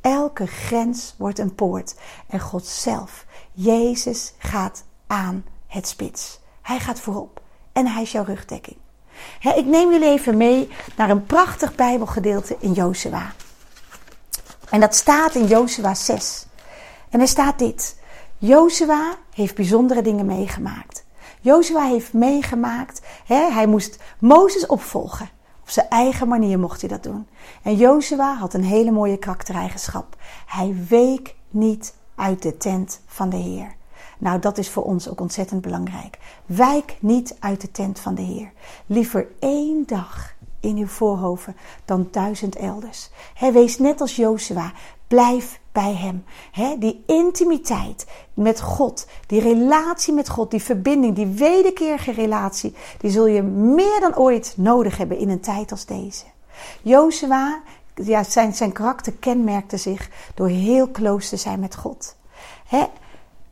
Elke 0.00 0.46
grens 0.46 1.14
wordt 1.18 1.38
een 1.38 1.54
poort. 1.54 1.94
En 2.28 2.40
God 2.40 2.66
zelf, 2.66 3.26
Jezus, 3.52 4.34
gaat 4.38 4.84
aan 5.06 5.44
het 5.66 5.88
spits. 5.88 6.40
Hij 6.62 6.80
gaat 6.80 7.00
voorop. 7.00 7.40
En 7.72 7.86
hij 7.86 8.02
is 8.02 8.12
jouw 8.12 8.24
rugdekking. 8.24 8.76
ik 9.40 9.64
neem 9.64 9.90
jullie 9.90 10.08
even 10.08 10.36
mee 10.36 10.68
naar 10.96 11.10
een 11.10 11.26
prachtig 11.26 11.74
Bijbelgedeelte 11.74 12.56
in 12.60 12.72
Jozua. 12.72 13.32
En 14.70 14.80
dat 14.80 14.94
staat 14.94 15.34
in 15.34 15.46
Jozua 15.46 15.94
6. 15.94 16.46
En 17.10 17.20
er 17.20 17.28
staat 17.28 17.58
dit. 17.58 17.96
Jozua 18.38 19.16
heeft 19.34 19.54
bijzondere 19.54 20.02
dingen 20.02 20.26
meegemaakt. 20.26 21.04
Jozua 21.46 21.82
heeft 21.82 22.12
meegemaakt, 22.12 23.00
hè, 23.26 23.50
hij 23.50 23.66
moest 23.66 23.98
Mozes 24.18 24.66
opvolgen. 24.66 25.28
Op 25.62 25.70
zijn 25.70 25.88
eigen 25.88 26.28
manier 26.28 26.58
mocht 26.58 26.80
hij 26.80 26.90
dat 26.90 27.02
doen. 27.02 27.26
En 27.62 27.76
Jozua 27.76 28.36
had 28.36 28.54
een 28.54 28.64
hele 28.64 28.90
mooie 28.90 29.16
karaktereigenschap. 29.16 30.16
Hij 30.46 30.76
week 30.88 31.34
niet 31.50 31.94
uit 32.14 32.42
de 32.42 32.56
tent 32.56 33.00
van 33.06 33.28
de 33.28 33.36
Heer. 33.36 33.74
Nou, 34.18 34.38
dat 34.40 34.58
is 34.58 34.70
voor 34.70 34.82
ons 34.82 35.08
ook 35.08 35.20
ontzettend 35.20 35.60
belangrijk. 35.60 36.18
Wijk 36.46 36.96
niet 37.00 37.36
uit 37.40 37.60
de 37.60 37.70
tent 37.70 38.00
van 38.00 38.14
de 38.14 38.22
Heer. 38.22 38.52
Liever 38.86 39.26
één 39.38 39.86
dag 39.86 40.34
in 40.60 40.76
uw 40.76 40.86
voorhoven 40.86 41.56
dan 41.84 42.08
duizend 42.10 42.56
elders. 42.56 43.10
He, 43.34 43.52
wees 43.52 43.78
net 43.78 44.00
als 44.00 44.16
Jozua. 44.16 44.72
Blijf 45.06 45.60
bij 45.76 45.94
Hem. 45.94 46.24
die 46.78 47.02
intimiteit 47.06 48.06
met 48.34 48.60
God, 48.60 49.06
die 49.26 49.40
relatie 49.40 50.14
met 50.14 50.28
God, 50.28 50.50
die 50.50 50.62
verbinding, 50.62 51.14
die 51.14 51.26
wederkerige 51.26 52.12
relatie, 52.12 52.74
die 52.98 53.10
zul 53.10 53.26
je 53.26 53.42
meer 53.42 54.00
dan 54.00 54.16
ooit 54.16 54.54
nodig 54.56 54.96
hebben 54.96 55.18
in 55.18 55.30
een 55.30 55.40
tijd 55.40 55.70
als 55.70 55.86
deze. 55.86 56.24
Jozua, 56.82 57.60
ja, 57.94 58.22
zijn, 58.22 58.54
zijn 58.54 58.72
karakter 58.72 59.12
kenmerkte 59.12 59.76
zich 59.76 60.10
door 60.34 60.48
heel 60.48 60.90
close 60.90 61.28
te 61.28 61.36
zijn 61.36 61.60
met 61.60 61.76
God. 61.76 62.16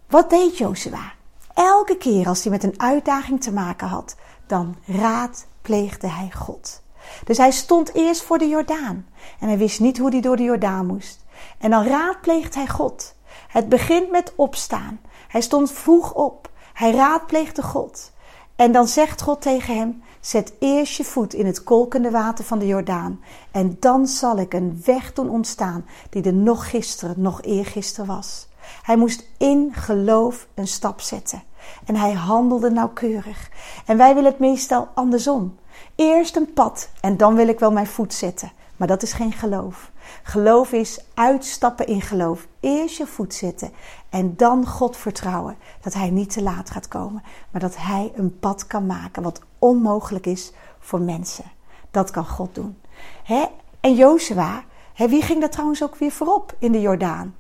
wat 0.08 0.30
deed 0.30 0.58
Jozua? 0.58 1.12
Elke 1.54 1.96
keer 1.96 2.26
als 2.26 2.42
hij 2.42 2.52
met 2.52 2.62
een 2.62 2.80
uitdaging 2.80 3.42
te 3.42 3.52
maken 3.52 3.88
had, 3.88 4.16
dan 4.46 4.76
raadpleegde 4.86 6.08
hij 6.08 6.30
God. 6.34 6.82
Dus 7.24 7.36
hij 7.36 7.50
stond 7.50 7.94
eerst 7.94 8.22
voor 8.22 8.38
de 8.38 8.48
Jordaan 8.48 9.06
en 9.40 9.48
hij 9.48 9.58
wist 9.58 9.80
niet 9.80 9.98
hoe 9.98 10.10
hij 10.10 10.20
door 10.20 10.36
de 10.36 10.42
Jordaan 10.42 10.86
moest. 10.86 11.23
En 11.58 11.70
dan 11.70 11.86
raadpleegt 11.86 12.54
hij 12.54 12.68
God. 12.68 13.14
Het 13.48 13.68
begint 13.68 14.10
met 14.10 14.32
opstaan. 14.36 15.00
Hij 15.28 15.40
stond 15.40 15.72
vroeg 15.72 16.14
op. 16.14 16.50
Hij 16.72 16.92
raadpleegde 16.92 17.62
God. 17.62 18.12
En 18.56 18.72
dan 18.72 18.88
zegt 18.88 19.22
God 19.22 19.40
tegen 19.40 19.76
hem: 19.76 20.02
Zet 20.20 20.52
eerst 20.58 20.96
je 20.96 21.04
voet 21.04 21.34
in 21.34 21.46
het 21.46 21.62
kolkende 21.62 22.10
water 22.10 22.44
van 22.44 22.58
de 22.58 22.66
Jordaan. 22.66 23.20
En 23.50 23.76
dan 23.80 24.06
zal 24.06 24.38
ik 24.38 24.54
een 24.54 24.82
weg 24.84 25.12
doen 25.12 25.28
ontstaan 25.28 25.86
die 26.10 26.22
er 26.22 26.34
nog 26.34 26.70
gisteren, 26.70 27.14
nog 27.20 27.42
eergisteren 27.42 28.06
was. 28.06 28.48
Hij 28.82 28.96
moest 28.96 29.28
in 29.38 29.70
geloof 29.72 30.46
een 30.54 30.66
stap 30.66 31.00
zetten. 31.00 31.42
En 31.84 31.96
hij 31.96 32.12
handelde 32.12 32.70
nauwkeurig. 32.70 33.50
En 33.86 33.96
wij 33.96 34.14
willen 34.14 34.30
het 34.30 34.40
meestal 34.40 34.88
andersom. 34.94 35.56
Eerst 35.94 36.36
een 36.36 36.52
pad 36.52 36.88
en 37.00 37.16
dan 37.16 37.34
wil 37.34 37.48
ik 37.48 37.58
wel 37.58 37.72
mijn 37.72 37.86
voet 37.86 38.14
zetten. 38.14 38.52
Maar 38.76 38.88
dat 38.88 39.02
is 39.02 39.12
geen 39.12 39.32
geloof. 39.32 39.90
Geloof 40.22 40.72
is 40.72 41.00
uitstappen 41.14 41.86
in 41.86 42.00
geloof. 42.00 42.46
Eerst 42.60 42.96
je 42.96 43.06
voet 43.06 43.34
zetten 43.34 43.72
en 44.10 44.36
dan 44.36 44.66
God 44.66 44.96
vertrouwen 44.96 45.56
dat 45.80 45.94
Hij 45.94 46.10
niet 46.10 46.30
te 46.30 46.42
laat 46.42 46.70
gaat 46.70 46.88
komen, 46.88 47.22
maar 47.50 47.60
dat 47.60 47.76
Hij 47.76 48.12
een 48.14 48.38
pad 48.38 48.66
kan 48.66 48.86
maken 48.86 49.22
wat 49.22 49.40
onmogelijk 49.58 50.26
is 50.26 50.52
voor 50.78 51.00
mensen. 51.00 51.44
Dat 51.90 52.10
kan 52.10 52.26
God 52.26 52.54
doen. 52.54 52.76
He? 53.24 53.44
En 53.80 53.94
Jozua, 53.94 54.64
wie 54.96 55.22
ging 55.22 55.40
daar 55.40 55.50
trouwens 55.50 55.82
ook 55.82 55.96
weer 55.96 56.10
voorop 56.10 56.54
in 56.58 56.72
de 56.72 56.80
Jordaan? 56.80 57.34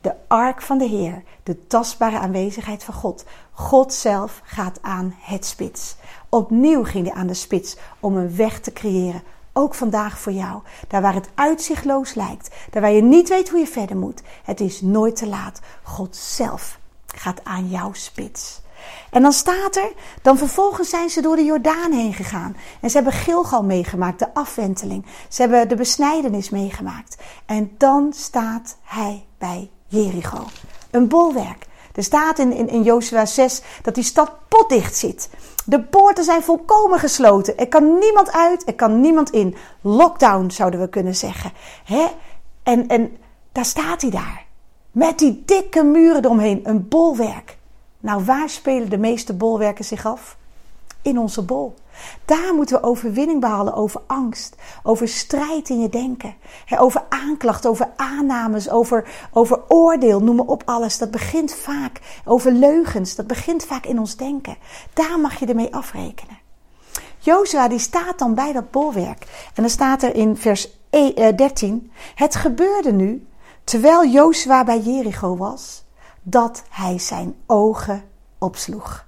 De 0.00 0.14
ark 0.28 0.62
van 0.62 0.78
de 0.78 0.88
Heer, 0.88 1.22
de 1.42 1.66
tastbare 1.66 2.18
aanwezigheid 2.18 2.84
van 2.84 2.94
God. 2.94 3.24
God 3.52 3.92
zelf 3.92 4.40
gaat 4.44 4.78
aan 4.82 5.14
het 5.20 5.44
spits. 5.44 5.96
Opnieuw 6.28 6.84
ging 6.84 7.06
hij 7.06 7.16
aan 7.16 7.26
de 7.26 7.34
spits 7.34 7.76
om 8.00 8.16
een 8.16 8.36
weg 8.36 8.60
te 8.60 8.72
creëren 8.72 9.22
ook 9.54 9.74
vandaag 9.74 10.18
voor 10.18 10.32
jou. 10.32 10.62
Daar 10.88 11.02
waar 11.02 11.14
het 11.14 11.28
uitzichtloos 11.34 12.14
lijkt. 12.14 12.54
Daar 12.70 12.82
waar 12.82 12.92
je 12.92 13.02
niet 13.02 13.28
weet 13.28 13.48
hoe 13.48 13.58
je 13.58 13.66
verder 13.66 13.96
moet. 13.96 14.22
Het 14.44 14.60
is 14.60 14.80
nooit 14.80 15.16
te 15.16 15.26
laat. 15.26 15.60
God 15.82 16.16
zelf 16.16 16.78
gaat 17.06 17.44
aan 17.44 17.68
jouw 17.68 17.92
spits. 17.92 18.62
En 19.10 19.22
dan 19.22 19.32
staat 19.32 19.76
er, 19.76 19.92
dan 20.22 20.38
vervolgens 20.38 20.88
zijn 20.88 21.10
ze 21.10 21.20
door 21.20 21.36
de 21.36 21.44
Jordaan 21.44 21.92
heen 21.92 22.14
gegaan. 22.14 22.56
En 22.80 22.90
ze 22.90 22.96
hebben 22.96 23.14
Gilgal 23.14 23.64
meegemaakt, 23.64 24.18
de 24.18 24.34
afwenteling. 24.34 25.06
Ze 25.28 25.40
hebben 25.40 25.68
de 25.68 25.74
besnijdenis 25.74 26.50
meegemaakt. 26.50 27.16
En 27.46 27.74
dan 27.78 28.12
staat 28.16 28.76
hij 28.82 29.24
bij 29.38 29.70
Jericho. 29.86 30.44
Een 30.90 31.08
bolwerk. 31.08 31.66
Er 31.94 32.02
staat 32.02 32.38
in, 32.38 32.52
in, 32.52 32.68
in 32.68 32.82
Joshua 32.82 33.26
6 33.26 33.62
dat 33.82 33.94
die 33.94 34.04
stad 34.04 34.30
potdicht 34.48 34.96
zit. 34.96 35.28
De 35.64 35.82
poorten 35.82 36.24
zijn 36.24 36.42
volkomen 36.42 36.98
gesloten. 36.98 37.58
Er 37.58 37.68
kan 37.68 37.98
niemand 37.98 38.32
uit, 38.32 38.66
er 38.66 38.74
kan 38.74 39.00
niemand 39.00 39.30
in. 39.30 39.56
Lockdown 39.80 40.50
zouden 40.50 40.80
we 40.80 40.88
kunnen 40.88 41.16
zeggen. 41.16 41.52
Hè? 41.84 42.06
En, 42.62 42.88
en 42.88 43.16
daar 43.52 43.64
staat 43.64 44.00
hij 44.00 44.10
daar. 44.10 44.44
Met 44.90 45.18
die 45.18 45.42
dikke 45.46 45.82
muren 45.82 46.24
eromheen, 46.24 46.60
een 46.62 46.88
bolwerk. 46.88 47.56
Nou, 48.00 48.24
waar 48.24 48.48
spelen 48.48 48.90
de 48.90 48.98
meeste 48.98 49.34
bolwerken 49.34 49.84
zich 49.84 50.06
af? 50.06 50.36
In 51.02 51.18
onze 51.18 51.42
bol. 51.42 51.74
Daar 52.24 52.54
moeten 52.54 52.76
we 52.76 52.86
overwinning 52.86 53.40
behalen 53.40 53.74
over 53.74 54.00
angst, 54.06 54.56
over 54.82 55.08
strijd 55.08 55.68
in 55.68 55.80
je 55.80 55.88
denken, 55.88 56.34
over 56.78 57.04
aanklacht, 57.08 57.66
over 57.66 57.90
aannames, 57.96 58.70
over, 58.70 59.08
over 59.32 59.60
oordeel, 59.68 60.20
noem 60.20 60.36
maar 60.36 60.46
op 60.46 60.62
alles. 60.64 60.98
Dat 60.98 61.10
begint 61.10 61.54
vaak 61.54 62.00
over 62.24 62.52
leugens, 62.52 63.14
dat 63.14 63.26
begint 63.26 63.64
vaak 63.64 63.86
in 63.86 63.98
ons 63.98 64.16
denken. 64.16 64.56
Daar 64.92 65.20
mag 65.20 65.38
je 65.38 65.46
ermee 65.46 65.74
afrekenen. 65.74 66.38
Jozua 67.18 67.68
die 67.68 67.78
staat 67.78 68.18
dan 68.18 68.34
bij 68.34 68.52
dat 68.52 68.70
bolwerk 68.70 69.50
en 69.54 69.62
dan 69.62 69.70
staat 69.70 70.02
er 70.02 70.14
in 70.14 70.36
vers 70.36 70.68
13: 70.90 71.90
e, 71.94 72.12
eh, 72.14 72.24
Het 72.24 72.34
gebeurde 72.34 72.92
nu, 72.92 73.26
terwijl 73.64 74.06
Jozua 74.06 74.64
bij 74.64 74.80
Jericho 74.80 75.36
was, 75.36 75.84
dat 76.22 76.62
hij 76.70 76.98
zijn 76.98 77.34
ogen 77.46 78.02
opsloeg. 78.38 79.06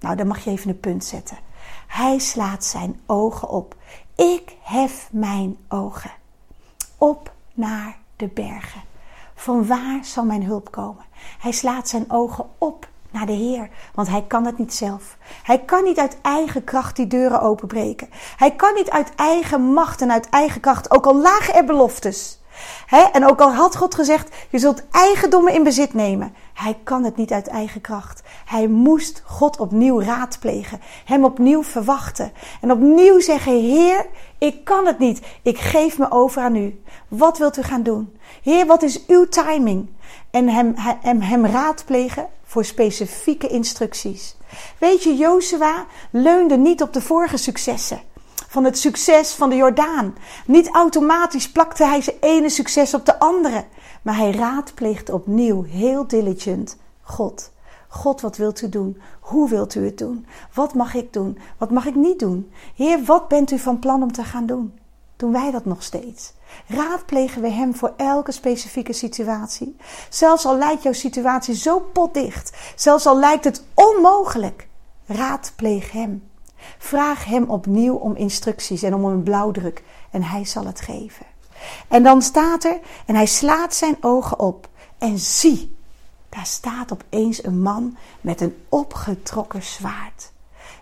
Nou, 0.00 0.16
dan 0.16 0.26
mag 0.26 0.44
je 0.44 0.50
even 0.50 0.68
een 0.68 0.80
punt 0.80 1.04
zetten. 1.04 1.36
Hij 1.92 2.18
slaat 2.18 2.64
zijn 2.64 3.00
ogen 3.06 3.48
op. 3.48 3.74
Ik 4.16 4.56
hef 4.62 5.08
mijn 5.10 5.56
ogen 5.68 6.10
op 6.98 7.32
naar 7.54 7.96
de 8.16 8.28
bergen. 8.28 8.80
Van 9.34 9.66
waar 9.66 10.04
zal 10.04 10.24
mijn 10.24 10.44
hulp 10.44 10.70
komen? 10.70 11.04
Hij 11.38 11.52
slaat 11.52 11.88
zijn 11.88 12.10
ogen 12.10 12.46
op 12.58 12.88
naar 13.10 13.26
de 13.26 13.32
Heer, 13.32 13.70
want 13.94 14.08
hij 14.08 14.22
kan 14.22 14.46
het 14.46 14.58
niet 14.58 14.74
zelf. 14.74 15.16
Hij 15.42 15.58
kan 15.58 15.84
niet 15.84 15.98
uit 15.98 16.20
eigen 16.22 16.64
kracht 16.64 16.96
die 16.96 17.06
deuren 17.06 17.40
openbreken. 17.40 18.08
Hij 18.36 18.50
kan 18.50 18.74
niet 18.74 18.90
uit 18.90 19.14
eigen 19.14 19.72
macht 19.72 20.00
en 20.00 20.12
uit 20.12 20.28
eigen 20.28 20.60
kracht, 20.60 20.90
ook 20.90 21.06
al 21.06 21.16
lagen 21.20 21.54
er 21.54 21.64
beloftes. 21.64 22.40
En 23.12 23.26
ook 23.28 23.40
al 23.40 23.54
had 23.54 23.76
God 23.76 23.94
gezegd, 23.94 24.34
je 24.50 24.58
zult 24.58 24.82
eigendommen 24.90 25.52
in 25.52 25.62
bezit 25.62 25.94
nemen. 25.94 26.34
Hij 26.54 26.78
kan 26.84 27.04
het 27.04 27.16
niet 27.16 27.32
uit 27.32 27.48
eigen 27.48 27.80
kracht. 27.80 28.22
Hij 28.44 28.66
moest 28.66 29.22
God 29.24 29.58
opnieuw 29.58 30.00
raadplegen, 30.00 30.80
hem 31.04 31.24
opnieuw 31.24 31.62
verwachten 31.62 32.32
en 32.60 32.70
opnieuw 32.70 33.20
zeggen: 33.20 33.52
Heer, 33.52 34.06
ik 34.38 34.64
kan 34.64 34.86
het 34.86 34.98
niet. 34.98 35.20
Ik 35.42 35.58
geef 35.58 35.98
me 35.98 36.10
over 36.10 36.42
aan 36.42 36.56
u. 36.56 36.82
Wat 37.08 37.38
wilt 37.38 37.58
u 37.58 37.62
gaan 37.62 37.82
doen? 37.82 38.16
Heer, 38.42 38.66
wat 38.66 38.82
is 38.82 39.06
uw 39.06 39.28
timing? 39.28 39.88
En 40.30 40.48
hem, 40.48 40.74
hem, 40.76 41.20
hem 41.20 41.46
raadplegen 41.46 42.26
voor 42.44 42.64
specifieke 42.64 43.48
instructies. 43.48 44.36
Weet 44.78 45.02
je, 45.02 45.16
Jozua 45.16 45.86
leunde 46.10 46.56
niet 46.56 46.82
op 46.82 46.92
de 46.92 47.00
vorige 47.00 47.36
successen 47.36 48.00
van 48.52 48.64
het 48.64 48.78
succes 48.78 49.32
van 49.32 49.50
de 49.50 49.56
Jordaan. 49.56 50.14
Niet 50.46 50.68
automatisch 50.74 51.50
plakte 51.50 51.84
hij 51.84 52.00
zijn 52.00 52.16
ene 52.20 52.48
succes 52.48 52.94
op 52.94 53.06
de 53.06 53.18
andere. 53.18 53.64
Maar 54.02 54.16
hij 54.16 54.30
raadpleegt 54.30 55.10
opnieuw 55.10 55.62
heel 55.62 56.06
diligent 56.06 56.76
God. 57.02 57.52
God, 57.88 58.20
wat 58.20 58.36
wilt 58.36 58.62
u 58.62 58.68
doen? 58.68 59.00
Hoe 59.20 59.48
wilt 59.48 59.74
u 59.74 59.84
het 59.84 59.98
doen? 59.98 60.26
Wat 60.54 60.74
mag 60.74 60.94
ik 60.94 61.12
doen? 61.12 61.38
Wat 61.58 61.70
mag 61.70 61.86
ik 61.86 61.94
niet 61.94 62.18
doen? 62.18 62.52
Heer, 62.74 63.04
wat 63.04 63.28
bent 63.28 63.50
u 63.50 63.58
van 63.58 63.78
plan 63.78 64.02
om 64.02 64.12
te 64.12 64.24
gaan 64.24 64.46
doen? 64.46 64.78
Doen 65.16 65.32
wij 65.32 65.50
dat 65.50 65.64
nog 65.64 65.82
steeds? 65.82 66.32
Raadplegen 66.66 67.42
we 67.42 67.48
Hem 67.48 67.74
voor 67.74 67.94
elke 67.96 68.32
specifieke 68.32 68.92
situatie? 68.92 69.76
Zelfs 70.08 70.46
al 70.46 70.56
lijkt 70.56 70.82
jouw 70.82 70.92
situatie 70.92 71.54
zo 71.54 71.80
potdicht, 71.80 72.56
zelfs 72.76 73.06
al 73.06 73.18
lijkt 73.18 73.44
het 73.44 73.64
onmogelijk, 73.74 74.68
raadpleeg 75.06 75.92
Hem. 75.92 76.30
Vraag 76.78 77.24
Hem 77.24 77.50
opnieuw 77.50 77.94
om 77.94 78.16
instructies 78.16 78.82
en 78.82 78.94
om 78.94 79.04
een 79.04 79.22
blauwdruk 79.22 79.82
en 80.10 80.22
Hij 80.22 80.44
zal 80.44 80.66
het 80.66 80.80
geven. 80.80 81.26
En 81.88 82.02
dan 82.02 82.22
staat 82.22 82.64
er, 82.64 82.80
en 83.06 83.14
hij 83.14 83.26
slaat 83.26 83.74
zijn 83.74 83.96
ogen 84.00 84.38
op. 84.38 84.68
En 84.98 85.18
zie, 85.18 85.76
daar 86.28 86.46
staat 86.46 86.92
opeens 86.92 87.44
een 87.44 87.60
man 87.62 87.96
met 88.20 88.40
een 88.40 88.56
opgetrokken 88.68 89.62
zwaard. 89.62 90.32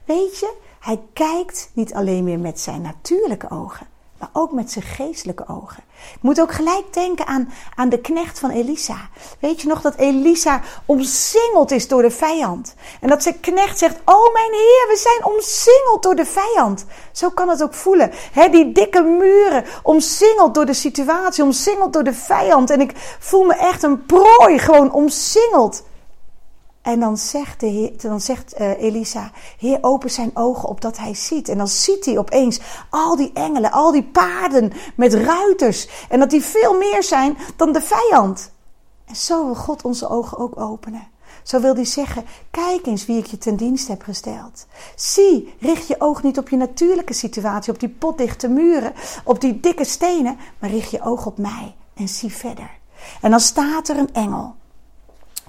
Weet 0.04 0.38
je, 0.38 0.56
hij 0.80 1.00
kijkt 1.12 1.70
niet 1.72 1.94
alleen 1.94 2.24
meer 2.24 2.38
met 2.38 2.60
zijn 2.60 2.82
natuurlijke 2.82 3.50
ogen, 3.50 3.86
maar 4.20 4.30
ook 4.32 4.52
met 4.52 4.70
zijn 4.70 4.84
geestelijke 4.84 5.44
ogen. 5.48 5.82
Ik 6.14 6.22
moet 6.22 6.40
ook 6.40 6.52
gelijk 6.52 6.92
denken 6.92 7.26
aan, 7.26 7.52
aan 7.74 7.88
de 7.88 8.00
knecht 8.00 8.38
van 8.38 8.50
Elisa. 8.50 8.96
Weet 9.38 9.60
je 9.60 9.68
nog 9.68 9.80
dat 9.80 9.94
Elisa 9.94 10.60
omsingeld 10.86 11.70
is 11.70 11.88
door 11.88 12.02
de 12.02 12.10
vijand? 12.10 12.74
En 13.00 13.08
dat 13.08 13.22
zijn 13.22 13.40
knecht 13.40 13.78
zegt: 13.78 13.96
Oh 14.04 14.32
mijn 14.32 14.52
heer, 14.52 14.86
we 14.88 14.96
zijn 14.96 15.32
omsingeld 15.32 16.02
door 16.02 16.14
de 16.14 16.24
vijand. 16.24 16.84
Zo 17.12 17.30
kan 17.30 17.48
het 17.48 17.62
ook 17.62 17.74
voelen. 17.74 18.10
He, 18.32 18.48
die 18.48 18.72
dikke 18.72 19.02
muren, 19.02 19.64
omsingeld 19.82 20.54
door 20.54 20.66
de 20.66 20.74
situatie, 20.74 21.44
omsingeld 21.44 21.92
door 21.92 22.04
de 22.04 22.14
vijand. 22.14 22.70
En 22.70 22.80
ik 22.80 22.92
voel 23.18 23.44
me 23.44 23.54
echt 23.54 23.82
een 23.82 24.06
prooi, 24.06 24.58
gewoon 24.58 24.92
omsingeld. 24.92 25.82
En 26.90 27.00
dan 27.00 27.16
zegt, 27.16 27.60
de 27.60 27.94
dan 27.96 28.20
zegt 28.20 28.60
uh, 28.60 28.82
Elisa, 28.82 29.30
Heer, 29.58 29.78
open 29.80 30.10
zijn 30.10 30.30
ogen 30.34 30.68
opdat 30.68 30.96
hij 30.96 31.14
ziet. 31.14 31.48
En 31.48 31.58
dan 31.58 31.68
ziet 31.68 32.04
hij 32.04 32.18
opeens 32.18 32.60
al 32.90 33.16
die 33.16 33.30
engelen, 33.34 33.70
al 33.70 33.92
die 33.92 34.02
paarden 34.02 34.72
met 34.96 35.14
ruiters. 35.14 35.88
En 36.08 36.18
dat 36.18 36.30
die 36.30 36.42
veel 36.42 36.78
meer 36.78 37.02
zijn 37.02 37.36
dan 37.56 37.72
de 37.72 37.80
vijand. 37.80 38.50
En 39.04 39.16
zo 39.16 39.44
wil 39.44 39.54
God 39.54 39.82
onze 39.82 40.08
ogen 40.08 40.38
ook 40.38 40.60
openen. 40.60 41.08
Zo 41.42 41.60
wil 41.60 41.74
hij 41.74 41.84
zeggen: 41.84 42.24
kijk 42.50 42.86
eens 42.86 43.06
wie 43.06 43.18
ik 43.18 43.26
je 43.26 43.38
ten 43.38 43.56
dienst 43.56 43.88
heb 43.88 44.02
gesteld. 44.02 44.66
Zie, 44.94 45.54
richt 45.60 45.86
je 45.86 46.00
oog 46.00 46.22
niet 46.22 46.38
op 46.38 46.48
je 46.48 46.56
natuurlijke 46.56 47.14
situatie, 47.14 47.72
op 47.72 47.80
die 47.80 47.88
potdichte 47.88 48.48
muren, 48.48 48.92
op 49.24 49.40
die 49.40 49.60
dikke 49.60 49.84
stenen, 49.84 50.38
maar 50.58 50.70
richt 50.70 50.90
je 50.90 51.02
oog 51.02 51.26
op 51.26 51.38
mij 51.38 51.74
en 51.94 52.08
zie 52.08 52.32
verder. 52.32 52.70
En 53.20 53.30
dan 53.30 53.40
staat 53.40 53.88
er 53.88 53.98
een 53.98 54.14
engel. 54.14 54.58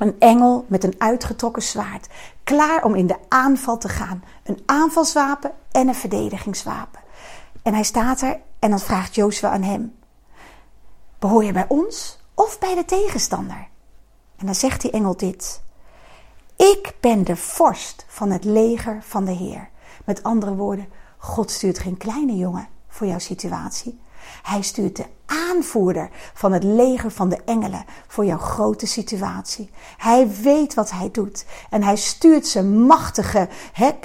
Een 0.02 0.16
engel 0.20 0.66
met 0.68 0.84
een 0.84 0.96
uitgetrokken 0.98 1.62
zwaard, 1.62 2.08
klaar 2.44 2.84
om 2.84 2.96
in 2.96 3.08
de 3.08 3.18
aanval 3.28 3.78
te 3.78 3.90
gaan. 3.90 4.24
Een 4.44 4.64
aanvalswapen 4.66 5.52
en 5.72 5.88
een 5.88 5.96
verdedigingswapen. 5.96 7.00
En 7.64 7.74
hij 7.74 7.84
staat 7.84 8.22
er 8.22 8.40
en 8.60 8.70
dan 8.70 8.80
vraagt 8.80 9.16
Jozua 9.16 9.50
aan 9.50 9.64
hem: 9.64 9.96
Behoor 11.20 11.44
je 11.44 11.52
bij 11.52 11.66
ons 11.68 12.20
of 12.34 12.60
bij 12.60 12.76
de 12.76 12.86
tegenstander? 12.86 13.68
En 14.38 14.46
dan 14.46 14.56
zegt 14.56 14.82
die 14.82 14.92
engel 14.92 15.18
dit: 15.18 15.62
Ik 16.56 16.94
ben 17.00 17.24
de 17.24 17.36
vorst 17.36 18.06
van 18.08 18.32
het 18.32 18.44
leger 18.44 19.04
van 19.04 19.26
de 19.26 19.32
Heer. 19.32 19.70
Met 20.06 20.24
andere 20.24 20.56
woorden, 20.56 20.90
God 21.18 21.52
stuurt 21.52 21.80
geen 21.80 21.98
kleine 21.98 22.36
jongen 22.36 22.68
voor 22.88 23.08
jouw 23.08 23.20
situatie. 23.20 24.00
Hij 24.44 24.62
stuurt 24.62 24.96
de 24.96 25.06
aanvoerder 25.26 26.10
van 26.34 26.52
het 26.52 26.64
leger 26.64 27.12
van 27.12 27.30
de 27.30 27.40
engelen 27.46 27.86
voor 28.08 28.26
jouw 28.26 28.38
grote 28.38 28.86
situatie. 28.86 29.70
Hij 29.98 30.30
weet 30.42 30.74
wat 30.74 30.92
hij 30.92 31.10
doet 31.12 31.46
en 31.70 31.84
hij 31.84 31.96
stuurt 31.96 32.48
zijn 32.48 32.82
machtige, 32.82 33.50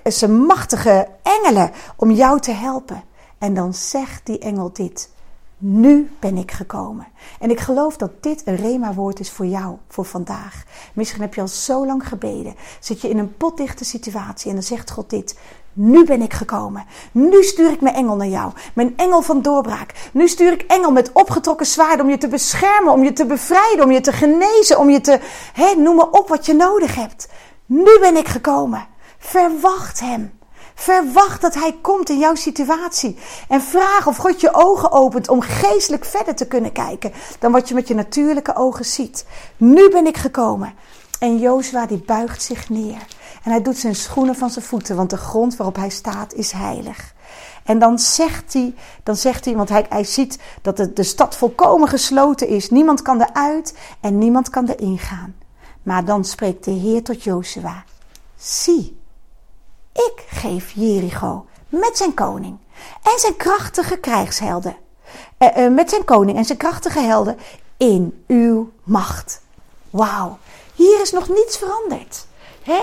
zijn 0.04 0.36
machtige 0.40 1.08
engelen 1.22 1.70
om 1.96 2.10
jou 2.10 2.40
te 2.40 2.52
helpen. 2.52 3.02
En 3.38 3.54
dan 3.54 3.74
zegt 3.74 4.26
die 4.26 4.38
engel 4.38 4.72
dit. 4.72 5.10
Nu 5.58 6.10
ben 6.18 6.36
ik 6.36 6.50
gekomen. 6.50 7.06
En 7.40 7.50
ik 7.50 7.60
geloof 7.60 7.96
dat 7.96 8.22
dit 8.22 8.42
een 8.44 8.56
rema-woord 8.56 9.20
is 9.20 9.30
voor 9.30 9.46
jou, 9.46 9.76
voor 9.88 10.04
vandaag. 10.04 10.64
Misschien 10.94 11.20
heb 11.20 11.34
je 11.34 11.40
al 11.40 11.48
zo 11.48 11.86
lang 11.86 12.08
gebeden. 12.08 12.54
Zit 12.80 13.00
je 13.00 13.08
in 13.08 13.18
een 13.18 13.36
potdichte 13.36 13.84
situatie 13.84 14.48
en 14.48 14.54
dan 14.54 14.64
zegt 14.64 14.90
God 14.90 15.10
dit. 15.10 15.38
Nu 15.78 16.04
ben 16.04 16.22
ik 16.22 16.32
gekomen. 16.32 16.84
Nu 17.12 17.42
stuur 17.42 17.70
ik 17.70 17.80
mijn 17.80 17.94
engel 17.94 18.16
naar 18.16 18.26
jou. 18.26 18.52
Mijn 18.74 18.96
engel 18.96 19.22
van 19.22 19.42
doorbraak. 19.42 19.92
Nu 20.12 20.28
stuur 20.28 20.52
ik 20.52 20.62
engel 20.62 20.90
met 20.90 21.10
opgetrokken 21.12 21.66
zwaard 21.66 22.00
om 22.00 22.10
je 22.10 22.18
te 22.18 22.28
beschermen, 22.28 22.92
om 22.92 23.04
je 23.04 23.12
te 23.12 23.26
bevrijden, 23.26 23.84
om 23.84 23.90
je 23.90 24.00
te 24.00 24.12
genezen, 24.12 24.78
om 24.78 24.90
je 24.90 25.00
te. 25.00 25.20
Hè, 25.52 25.74
noem 25.74 25.96
maar 25.96 26.10
op 26.10 26.28
wat 26.28 26.46
je 26.46 26.54
nodig 26.54 26.94
hebt. 26.94 27.28
Nu 27.66 27.98
ben 28.00 28.16
ik 28.16 28.28
gekomen. 28.28 28.86
Verwacht 29.18 30.00
hem. 30.00 30.38
Verwacht 30.74 31.40
dat 31.40 31.54
Hij 31.54 31.78
komt 31.82 32.10
in 32.10 32.18
jouw 32.18 32.34
situatie. 32.34 33.18
En 33.48 33.62
vraag 33.62 34.06
of 34.06 34.16
God 34.16 34.40
je 34.40 34.54
ogen 34.54 34.92
opent 34.92 35.28
om 35.28 35.40
geestelijk 35.40 36.04
verder 36.04 36.34
te 36.34 36.46
kunnen 36.46 36.72
kijken 36.72 37.12
dan 37.38 37.52
wat 37.52 37.68
je 37.68 37.74
met 37.74 37.88
je 37.88 37.94
natuurlijke 37.94 38.56
ogen 38.56 38.84
ziet. 38.84 39.26
Nu 39.56 39.88
ben 39.90 40.06
ik 40.06 40.16
gekomen. 40.16 40.74
En 41.18 41.38
Jozua 41.38 41.86
die 41.86 42.02
buigt 42.06 42.42
zich 42.42 42.68
neer. 42.68 43.15
En 43.46 43.52
hij 43.52 43.62
doet 43.62 43.78
zijn 43.78 43.94
schoenen 43.94 44.34
van 44.34 44.50
zijn 44.50 44.64
voeten, 44.64 44.96
want 44.96 45.10
de 45.10 45.16
grond 45.16 45.56
waarop 45.56 45.76
hij 45.76 45.90
staat 45.90 46.32
is 46.32 46.52
heilig. 46.52 47.14
En 47.64 47.78
dan 47.78 47.98
zegt 47.98 48.52
hij, 48.52 48.74
dan 49.02 49.16
zegt 49.16 49.44
hij 49.44 49.56
want 49.56 49.68
hij, 49.68 49.86
hij 49.88 50.04
ziet 50.04 50.38
dat 50.62 50.76
de, 50.76 50.92
de 50.92 51.02
stad 51.02 51.36
volkomen 51.36 51.88
gesloten 51.88 52.48
is. 52.48 52.70
Niemand 52.70 53.02
kan 53.02 53.20
eruit 53.20 53.78
en 54.00 54.18
niemand 54.18 54.50
kan 54.50 54.66
erin 54.66 54.98
gaan. 54.98 55.36
Maar 55.82 56.04
dan 56.04 56.24
spreekt 56.24 56.64
de 56.64 56.70
Heer 56.70 57.02
tot 57.02 57.22
Jozua. 57.22 57.84
Zie, 58.36 59.00
ik 59.92 60.24
geef 60.28 60.70
Jericho 60.70 61.46
met 61.68 61.96
zijn 61.96 62.14
koning 62.14 62.58
en 63.02 63.18
zijn 63.18 63.36
krachtige 63.36 63.96
krijgshelden. 63.96 64.76
Eh, 65.38 65.64
eh, 65.64 65.72
met 65.72 65.90
zijn 65.90 66.04
koning 66.04 66.36
en 66.38 66.44
zijn 66.44 66.58
krachtige 66.58 67.00
helden 67.00 67.38
in 67.76 68.24
uw 68.26 68.72
macht. 68.82 69.42
Wauw, 69.90 70.38
hier 70.74 71.00
is 71.00 71.12
nog 71.12 71.28
niets 71.28 71.56
veranderd. 71.56 72.26
Hè? 72.62 72.82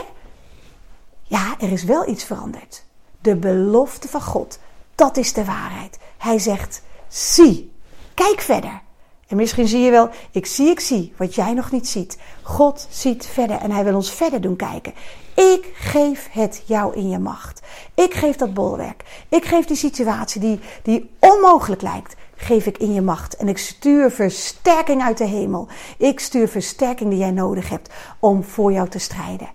Ja, 1.33 1.55
er 1.59 1.71
is 1.71 1.83
wel 1.83 2.07
iets 2.07 2.23
veranderd. 2.23 2.83
De 3.21 3.35
belofte 3.35 4.07
van 4.07 4.21
God, 4.21 4.59
dat 4.95 5.17
is 5.17 5.33
de 5.33 5.45
waarheid. 5.45 5.99
Hij 6.17 6.39
zegt: 6.39 6.81
zie, 7.07 7.71
kijk 8.13 8.41
verder. 8.41 8.81
En 9.27 9.37
misschien 9.37 9.67
zie 9.67 9.79
je 9.79 9.91
wel, 9.91 10.09
ik 10.31 10.45
zie, 10.45 10.69
ik 10.69 10.79
zie 10.79 11.13
wat 11.17 11.35
jij 11.35 11.53
nog 11.53 11.71
niet 11.71 11.87
ziet. 11.87 12.17
God 12.41 12.87
ziet 12.89 13.25
verder 13.25 13.57
en 13.57 13.71
hij 13.71 13.83
wil 13.83 13.95
ons 13.95 14.11
verder 14.11 14.41
doen 14.41 14.55
kijken. 14.55 14.93
Ik 15.35 15.71
geef 15.73 16.27
het 16.31 16.63
jou 16.65 16.95
in 16.95 17.09
je 17.09 17.19
macht. 17.19 17.61
Ik 17.93 18.13
geef 18.13 18.35
dat 18.35 18.53
bolwerk. 18.53 19.03
Ik 19.29 19.45
geef 19.45 19.65
die 19.65 19.77
situatie 19.77 20.41
die, 20.41 20.59
die 20.83 21.09
onmogelijk 21.19 21.81
lijkt, 21.81 22.15
geef 22.35 22.65
ik 22.65 22.77
in 22.77 22.93
je 22.93 23.01
macht. 23.01 23.35
En 23.35 23.47
ik 23.47 23.57
stuur 23.57 24.11
versterking 24.11 25.01
uit 25.01 25.17
de 25.17 25.25
hemel. 25.25 25.67
Ik 25.97 26.19
stuur 26.19 26.47
versterking 26.47 27.09
die 27.09 27.19
jij 27.19 27.31
nodig 27.31 27.69
hebt 27.69 27.89
om 28.19 28.43
voor 28.43 28.71
jou 28.71 28.89
te 28.89 28.99
strijden. 28.99 29.49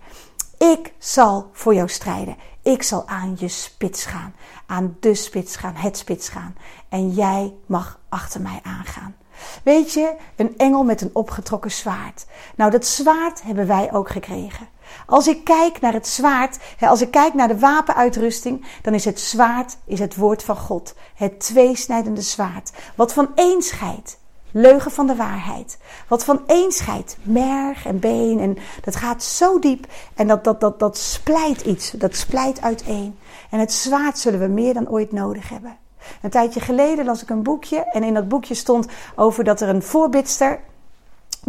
Ik 0.59 0.93
zal 0.97 1.49
voor 1.51 1.73
jou 1.73 1.89
strijden. 1.89 2.37
Ik 2.61 2.83
zal 2.83 3.07
aan 3.07 3.35
je 3.37 3.47
spits 3.47 4.05
gaan. 4.05 4.35
Aan 4.65 4.97
de 4.99 5.15
spits 5.15 5.55
gaan, 5.55 5.75
het 5.75 5.97
spits 5.97 6.29
gaan. 6.29 6.55
En 6.89 7.09
jij 7.09 7.53
mag 7.65 7.99
achter 8.09 8.41
mij 8.41 8.59
aangaan. 8.63 9.15
Weet 9.63 9.93
je, 9.93 10.15
een 10.35 10.57
engel 10.57 10.83
met 10.83 11.01
een 11.01 11.09
opgetrokken 11.13 11.71
zwaard. 11.71 12.25
Nou, 12.55 12.71
dat 12.71 12.85
zwaard 12.85 13.41
hebben 13.41 13.67
wij 13.67 13.93
ook 13.93 14.09
gekregen. 14.09 14.67
Als 15.05 15.27
ik 15.27 15.43
kijk 15.43 15.81
naar 15.81 15.93
het 15.93 16.07
zwaard, 16.07 16.57
als 16.79 17.01
ik 17.01 17.11
kijk 17.11 17.33
naar 17.33 17.47
de 17.47 17.59
wapenuitrusting, 17.59 18.65
dan 18.81 18.93
is 18.93 19.05
het 19.05 19.19
zwaard 19.19 19.77
is 19.85 19.99
het 19.99 20.15
woord 20.15 20.43
van 20.43 20.57
God. 20.57 20.95
Het 21.15 21.39
tweesnijdende 21.39 22.21
zwaard. 22.21 22.71
Wat 22.95 23.13
van 23.13 23.31
één 23.35 23.61
scheidt. 23.61 24.17
Leugen 24.51 24.91
van 24.91 25.07
de 25.07 25.15
waarheid. 25.15 25.77
Wat 26.07 26.23
van 26.23 26.41
één 26.47 26.71
scheidt. 26.71 27.17
Merg 27.21 27.85
en 27.85 27.99
been. 27.99 28.39
En 28.39 28.57
dat 28.81 28.95
gaat 28.95 29.23
zo 29.23 29.59
diep. 29.59 29.87
En 30.15 30.27
dat, 30.27 30.43
dat, 30.43 30.59
dat, 30.59 30.79
dat 30.79 30.97
splijt 30.97 31.61
iets. 31.61 31.91
Dat 31.91 32.15
splijt 32.15 32.61
uiteen. 32.61 33.17
En 33.49 33.59
het 33.59 33.73
zwaard 33.73 34.17
zullen 34.17 34.39
we 34.39 34.47
meer 34.47 34.73
dan 34.73 34.89
ooit 34.89 35.11
nodig 35.11 35.49
hebben. 35.49 35.77
Een 36.21 36.29
tijdje 36.29 36.59
geleden 36.59 37.05
las 37.05 37.21
ik 37.21 37.29
een 37.29 37.43
boekje. 37.43 37.77
En 37.77 38.03
in 38.03 38.13
dat 38.13 38.27
boekje 38.27 38.53
stond 38.53 38.87
over 39.15 39.43
dat 39.43 39.61
er 39.61 39.69
een 39.69 39.83
voorbidster 39.83 40.59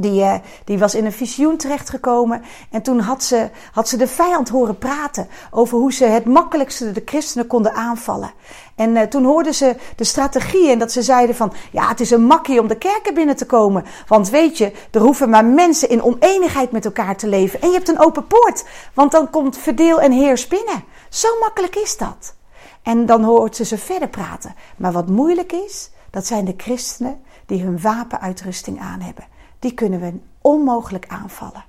die, 0.01 0.21
uh, 0.21 0.35
die 0.65 0.79
was 0.79 0.95
in 0.95 1.05
een 1.05 1.13
visioen 1.13 1.57
terechtgekomen. 1.57 2.43
En 2.71 2.83
toen 2.83 3.01
had 3.01 3.23
ze, 3.23 3.51
had 3.73 3.89
ze 3.89 3.97
de 3.97 4.07
vijand 4.07 4.49
horen 4.49 4.79
praten 4.79 5.29
over 5.51 5.79
hoe 5.79 5.93
ze 5.93 6.05
het 6.05 6.25
makkelijkste 6.25 6.93
de 6.93 7.03
christenen 7.05 7.47
konden 7.47 7.75
aanvallen. 7.75 8.31
En 8.75 8.97
uh, 8.97 9.03
toen 9.03 9.25
hoorden 9.25 9.55
ze 9.55 9.77
de 9.97 10.05
strategie 10.05 10.71
en 10.71 10.79
dat 10.79 10.93
ze 10.93 11.03
zeiden 11.03 11.37
van... 11.37 11.53
ja, 11.73 11.89
het 11.89 12.01
is 12.01 12.11
een 12.11 12.25
makkie 12.25 12.61
om 12.61 12.69
de 12.69 12.79
kerken 12.79 13.15
binnen 13.15 13.37
te 13.37 13.47
komen. 13.47 13.85
Want 14.07 14.31
weet 14.31 14.59
je, 14.59 14.73
er 14.91 15.01
hoeven 15.01 15.31
maar 15.31 15.45
mensen 15.45 15.89
in 15.89 16.03
oneenigheid 16.03 16.73
met 16.73 16.85
elkaar 16.85 17.17
te 17.17 17.29
leven. 17.29 17.61
En 17.61 17.69
je 17.69 17.75
hebt 17.75 17.89
een 17.89 18.01
open 18.01 18.27
poort, 18.27 18.65
want 18.95 19.13
dan 19.13 19.31
komt 19.31 19.59
verdeel 19.59 20.01
en 20.01 20.13
heers 20.13 20.49
binnen. 20.49 20.85
Zo 21.09 21.29
makkelijk 21.41 21.77
is 21.77 21.97
dat. 21.97 22.35
En 22.83 23.07
dan 23.07 23.25
hoort 23.25 23.57
ze 23.57 23.65
ze 23.65 23.79
verder 23.79 24.09
praten. 24.09 24.55
Maar 24.77 24.93
wat 24.93 25.09
moeilijk 25.09 25.53
is, 25.53 25.91
dat 26.11 26.27
zijn 26.27 26.45
de 26.45 26.55
christenen 26.57 27.21
die 27.47 27.63
hun 27.63 27.81
wapenuitrusting 27.81 28.81
aan 28.81 29.01
hebben 29.01 29.25
die 29.61 29.75
kunnen 29.75 30.01
we 30.01 30.19
onmogelijk 30.41 31.07
aanvallen. 31.09 31.65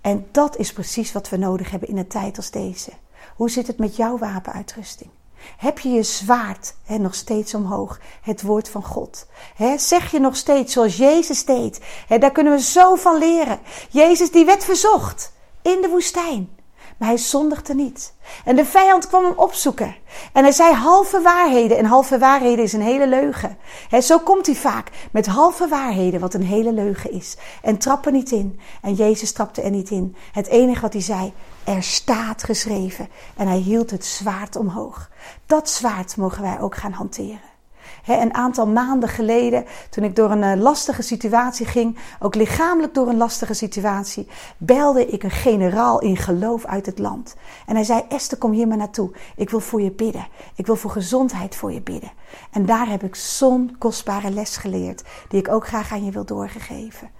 En 0.00 0.26
dat 0.30 0.56
is 0.56 0.72
precies 0.72 1.12
wat 1.12 1.28
we 1.28 1.36
nodig 1.36 1.70
hebben 1.70 1.88
in 1.88 1.96
een 1.96 2.06
tijd 2.06 2.36
als 2.36 2.50
deze. 2.50 2.90
Hoe 3.36 3.50
zit 3.50 3.66
het 3.66 3.78
met 3.78 3.96
jouw 3.96 4.18
wapenuitrusting? 4.18 5.10
Heb 5.56 5.78
je 5.78 5.88
je 5.88 6.02
zwaard 6.02 6.74
hè, 6.84 6.98
nog 6.98 7.14
steeds 7.14 7.54
omhoog, 7.54 8.00
het 8.22 8.42
woord 8.42 8.68
van 8.68 8.84
God? 8.84 9.26
Zeg 9.76 10.10
je 10.10 10.18
nog 10.18 10.36
steeds 10.36 10.72
zoals 10.72 10.96
Jezus 10.96 11.44
deed? 11.44 11.80
Daar 12.08 12.32
kunnen 12.32 12.52
we 12.52 12.60
zo 12.60 12.94
van 12.94 13.18
leren. 13.18 13.60
Jezus 13.90 14.30
die 14.30 14.44
werd 14.44 14.64
verzocht 14.64 15.32
in 15.62 15.80
de 15.80 15.88
woestijn. 15.88 16.48
Maar 17.02 17.10
hij 17.10 17.20
zondigde 17.20 17.74
niet. 17.74 18.14
En 18.44 18.56
de 18.56 18.64
vijand 18.64 19.06
kwam 19.06 19.24
hem 19.24 19.32
opzoeken. 19.36 19.94
En 20.32 20.42
hij 20.42 20.52
zei 20.52 20.74
halve 20.74 21.20
waarheden. 21.20 21.78
En 21.78 21.84
halve 21.84 22.18
waarheden 22.18 22.64
is 22.64 22.72
een 22.72 22.82
hele 22.82 23.06
leugen. 23.06 23.58
He, 23.88 24.00
zo 24.00 24.18
komt 24.18 24.46
hij 24.46 24.54
vaak. 24.54 24.90
Met 25.10 25.26
halve 25.26 25.68
waarheden, 25.68 26.20
wat 26.20 26.34
een 26.34 26.42
hele 26.42 26.72
leugen 26.72 27.12
is. 27.12 27.36
En 27.62 27.78
trap 27.78 28.06
er 28.06 28.12
niet 28.12 28.30
in. 28.30 28.60
En 28.82 28.94
Jezus 28.94 29.32
trapte 29.32 29.62
er 29.62 29.70
niet 29.70 29.90
in. 29.90 30.16
Het 30.32 30.46
enige 30.46 30.80
wat 30.80 30.92
hij 30.92 31.02
zei, 31.02 31.32
er 31.64 31.82
staat 31.82 32.42
geschreven. 32.42 33.08
En 33.36 33.46
hij 33.48 33.58
hield 33.58 33.90
het 33.90 34.04
zwaard 34.04 34.56
omhoog. 34.56 35.10
Dat 35.46 35.70
zwaard 35.70 36.16
mogen 36.16 36.42
wij 36.42 36.60
ook 36.60 36.76
gaan 36.76 36.92
hanteren 36.92 37.51
een 38.06 38.34
aantal 38.34 38.66
maanden 38.66 39.08
geleden, 39.08 39.64
toen 39.90 40.04
ik 40.04 40.16
door 40.16 40.30
een 40.30 40.42
eh, 40.42 40.60
lastige 40.60 41.02
situatie 41.02 41.66
ging, 41.66 41.98
ook 42.20 42.34
lichamelijk 42.34 42.94
door 42.94 43.08
een 43.08 43.16
lastige 43.16 43.54
situatie, 43.54 44.28
belde 44.58 45.06
ik 45.06 45.22
een 45.22 45.30
generaal 45.30 46.00
in 46.00 46.16
geloof 46.16 46.64
uit 46.64 46.86
het 46.86 46.98
land. 46.98 47.34
En 47.66 47.74
hij 47.74 47.84
zei: 47.84 48.02
Esther, 48.08 48.38
kom 48.38 48.52
hier 48.52 48.68
maar 48.68 48.76
naartoe. 48.76 49.10
Ik 49.36 49.50
wil 49.50 49.60
voor 49.60 49.82
je 49.82 49.90
bidden. 49.90 50.26
Ik 50.54 50.66
wil 50.66 50.76
voor 50.76 50.90
gezondheid 50.90 51.56
voor 51.56 51.72
je 51.72 51.82
bidden. 51.82 52.12
En 52.50 52.66
daar 52.66 52.88
heb 52.88 53.02
ik 53.02 53.14
zo'n 53.14 53.76
kostbare 53.78 54.30
les 54.30 54.56
geleerd, 54.56 55.02
die 55.28 55.40
ik 55.40 55.48
ook 55.48 55.66
graag 55.66 55.92
aan 55.92 56.04
je 56.04 56.10
wil 56.10 56.24
doorgeven. 56.24 57.10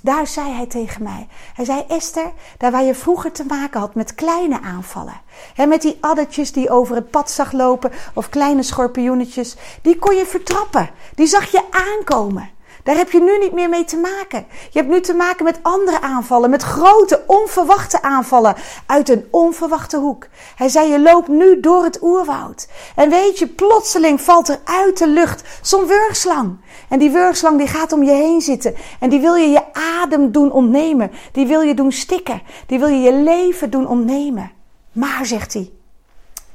Daar 0.00 0.26
zei 0.26 0.52
hij 0.52 0.66
tegen 0.66 1.02
mij. 1.02 1.28
Hij 1.54 1.64
zei: 1.64 1.84
Esther, 1.88 2.32
daar 2.58 2.70
waar 2.70 2.84
je 2.84 2.94
vroeger 2.94 3.32
te 3.32 3.44
maken 3.44 3.80
had 3.80 3.94
met 3.94 4.14
kleine 4.14 4.60
aanvallen. 4.60 5.20
Hè, 5.54 5.66
met 5.66 5.82
die 5.82 5.98
addertjes 6.00 6.52
die 6.52 6.70
over 6.70 6.94
het 6.94 7.10
pad 7.10 7.30
zag 7.30 7.52
lopen. 7.52 7.92
Of 8.14 8.28
kleine 8.28 8.62
schorpioenetjes. 8.62 9.56
Die 9.82 9.98
kon 9.98 10.16
je 10.16 10.26
vertrappen. 10.26 10.90
Die 11.14 11.26
zag 11.26 11.50
je 11.50 11.62
aankomen. 11.70 12.50
Daar 12.82 12.96
heb 12.96 13.10
je 13.10 13.20
nu 13.20 13.38
niet 13.38 13.52
meer 13.52 13.68
mee 13.68 13.84
te 13.84 13.96
maken. 13.96 14.46
Je 14.70 14.78
hebt 14.78 14.88
nu 14.90 15.00
te 15.00 15.14
maken 15.14 15.44
met 15.44 15.58
andere 15.62 16.00
aanvallen, 16.00 16.50
met 16.50 16.62
grote, 16.62 17.22
onverwachte 17.26 18.02
aanvallen 18.02 18.54
uit 18.86 19.08
een 19.08 19.28
onverwachte 19.30 19.96
hoek. 19.96 20.26
Hij 20.56 20.68
zei: 20.68 20.90
Je 20.90 21.00
loopt 21.00 21.28
nu 21.28 21.60
door 21.60 21.84
het 21.84 22.02
oerwoud. 22.02 22.68
En 22.94 23.10
weet 23.10 23.38
je, 23.38 23.46
plotseling 23.46 24.20
valt 24.20 24.48
er 24.48 24.60
uit 24.64 24.98
de 24.98 25.08
lucht 25.08 25.58
zo'n 25.62 25.86
wurgslang. 25.86 26.56
En 26.88 26.98
die 26.98 27.10
wurgslang 27.10 27.58
die 27.58 27.66
gaat 27.66 27.92
om 27.92 28.02
je 28.02 28.12
heen 28.12 28.40
zitten. 28.40 28.74
En 29.00 29.10
die 29.10 29.20
wil 29.20 29.34
je 29.34 29.48
je 29.48 29.72
adem 29.72 30.32
doen 30.32 30.52
ontnemen. 30.52 31.10
Die 31.32 31.46
wil 31.46 31.60
je 31.60 31.74
doen 31.74 31.92
stikken. 31.92 32.42
Die 32.66 32.78
wil 32.78 32.88
je 32.88 33.00
je 33.00 33.12
leven 33.12 33.70
doen 33.70 33.86
ontnemen. 33.86 34.50
Maar, 34.92 35.26
zegt 35.26 35.52
hij, 35.52 35.72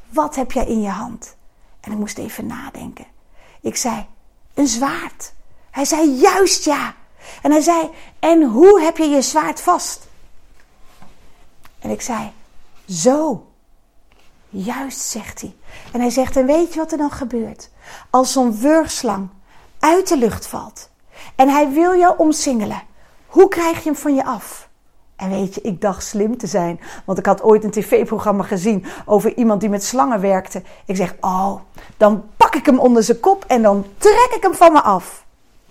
wat 0.10 0.36
heb 0.36 0.52
jij 0.52 0.66
in 0.66 0.82
je 0.82 0.90
hand? 0.90 1.36
En 1.80 1.92
ik 1.92 1.98
moest 1.98 2.18
even 2.18 2.46
nadenken. 2.46 3.06
Ik 3.62 3.76
zei, 3.76 4.06
een 4.54 4.68
zwaard. 4.68 5.34
Hij 5.74 5.86
zei, 5.86 6.10
juist 6.10 6.64
ja. 6.64 6.94
En 7.42 7.52
hij 7.52 7.62
zei, 7.62 7.90
en 8.20 8.44
hoe 8.44 8.82
heb 8.82 8.98
je 8.98 9.06
je 9.06 9.22
zwaard 9.22 9.62
vast? 9.62 10.08
En 11.80 11.90
ik 11.90 12.02
zei, 12.02 12.32
zo. 12.90 13.48
Juist, 14.50 15.00
zegt 15.00 15.42
hij. 15.42 15.56
En 15.92 16.00
hij 16.00 16.10
zegt, 16.10 16.38
en 16.38 16.46
weet 16.46 16.74
je 16.74 16.80
wat 16.80 16.92
er 16.92 16.98
dan 16.98 17.12
gebeurt? 17.12 17.70
Als 18.10 18.32
zo'n 18.32 18.58
wurgslang 18.60 19.30
uit 19.80 20.08
de 20.08 20.18
lucht 20.18 20.48
valt 20.48 20.90
en 21.36 21.50
hij 21.50 21.70
wil 21.70 21.96
jou 21.96 22.18
omsingelen, 22.18 22.82
hoe 23.28 23.48
krijg 23.48 23.78
je 23.78 23.90
hem 23.90 23.96
van 23.96 24.16
je 24.16 24.26
af? 24.26 24.70
En 25.16 25.30
weet 25.30 25.56
je, 25.56 25.62
ik 25.62 25.82
dacht 25.82 26.04
slim 26.04 26.38
te 26.38 26.48
zijn. 26.48 26.80
Want 27.06 27.18
ik 27.18 27.26
had 27.26 27.42
ooit 27.42 27.64
een 27.64 27.72
tv-programma 27.72 28.44
gezien 28.44 28.86
over 29.06 29.38
iemand 29.38 29.60
die 29.62 29.70
met 29.70 29.84
slangen 29.84 30.22
werkte. 30.22 30.64
Ik 30.86 30.96
zeg, 30.96 31.16
oh, 31.20 31.56
dan 31.98 32.24
pak 32.38 32.56
ik 32.56 32.66
hem 32.66 32.80
onder 32.80 33.04
zijn 33.04 33.20
kop 33.20 33.46
en 33.48 33.62
dan 33.62 33.86
trek 33.98 34.32
ik 34.36 34.44
hem 34.44 34.54
van 34.54 34.72
me 34.72 34.82
af. 34.82 35.23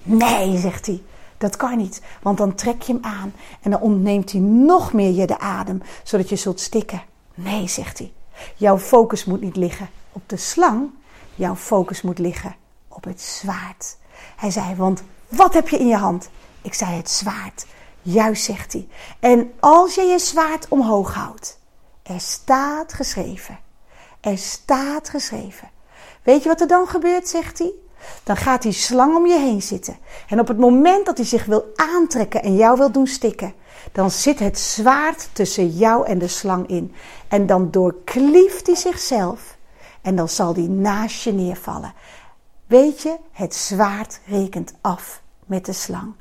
Nee, 0.03 0.59
zegt 0.59 0.87
hij. 0.87 1.03
Dat 1.39 1.57
kan 1.57 1.77
niet, 1.77 2.03
want 2.23 2.39
dan 2.39 2.55
trek 2.55 2.83
je 2.83 2.93
hem 2.93 3.05
aan 3.05 3.33
en 3.61 3.71
dan 3.71 3.81
ontneemt 3.81 4.33
hij 4.33 4.41
nog 4.41 4.93
meer 4.93 5.11
je 5.11 5.27
de 5.27 5.39
adem, 5.39 5.83
zodat 6.03 6.29
je 6.29 6.37
zult 6.37 6.61
stikken. 6.61 7.03
Nee, 7.35 7.69
zegt 7.69 7.99
hij. 7.99 8.13
Jouw 8.57 8.79
focus 8.79 9.25
moet 9.25 9.41
niet 9.41 9.57
liggen 9.57 9.89
op 10.13 10.23
de 10.27 10.37
slang, 10.37 10.91
jouw 11.35 11.55
focus 11.55 12.03
moet 12.03 12.19
liggen 12.19 12.57
op 12.89 13.05
het 13.05 13.21
zwaard. 13.21 13.97
Hij 14.37 14.51
zei, 14.51 14.75
want 14.75 15.03
wat 15.29 15.55
heb 15.55 15.69
je 15.69 15.79
in 15.79 15.87
je 15.87 15.97
hand? 15.97 16.31
Ik 16.63 16.75
zei 16.75 16.97
het 16.97 17.11
zwaard. 17.11 17.67
Juist, 18.03 18.45
zegt 18.45 18.73
hij. 18.73 18.89
En 19.21 19.53
als 19.61 19.95
je 19.95 20.03
je 20.03 20.19
zwaard 20.19 20.69
omhoog 20.69 21.15
houdt, 21.15 21.59
er 22.03 22.21
staat 22.21 22.93
geschreven. 22.93 23.59
Er 24.21 24.39
staat 24.39 25.09
geschreven. 25.09 25.71
Weet 26.23 26.43
je 26.43 26.49
wat 26.49 26.61
er 26.61 26.67
dan 26.67 26.87
gebeurt, 26.87 27.29
zegt 27.29 27.59
hij? 27.59 27.73
Dan 28.23 28.37
gaat 28.37 28.63
die 28.63 28.73
slang 28.73 29.17
om 29.17 29.27
je 29.27 29.39
heen 29.39 29.63
zitten. 29.63 29.97
En 30.29 30.41
op 30.41 30.49
het 30.49 30.59
moment 30.59 31.07
dat 31.07 31.17
hij 31.17 31.27
zich 31.27 31.45
wil 31.45 31.65
aantrekken 31.75 32.43
en 32.43 32.57
jou 32.57 32.79
wil 32.79 32.91
doen 32.91 33.07
stikken, 33.07 33.55
dan 33.93 34.11
zit 34.11 34.39
het 34.39 34.59
zwaard 34.59 35.29
tussen 35.33 35.69
jou 35.69 36.07
en 36.07 36.19
de 36.19 36.29
slang 36.29 36.69
in. 36.69 36.95
En 37.29 37.47
dan 37.47 37.71
doorklieft 37.71 38.67
hij 38.67 38.77
zichzelf 38.77 39.57
en 40.03 40.17
dan 40.17 40.29
zal 40.29 40.55
hij 40.55 40.67
naast 40.67 41.23
je 41.23 41.33
neervallen. 41.33 41.95
Weet 42.67 43.03
je, 43.03 43.17
het 43.33 43.55
zwaard 43.55 44.21
rekent 44.27 44.75
af 44.81 45.23
met 45.47 45.67
de 45.67 45.73
slang. 45.73 46.15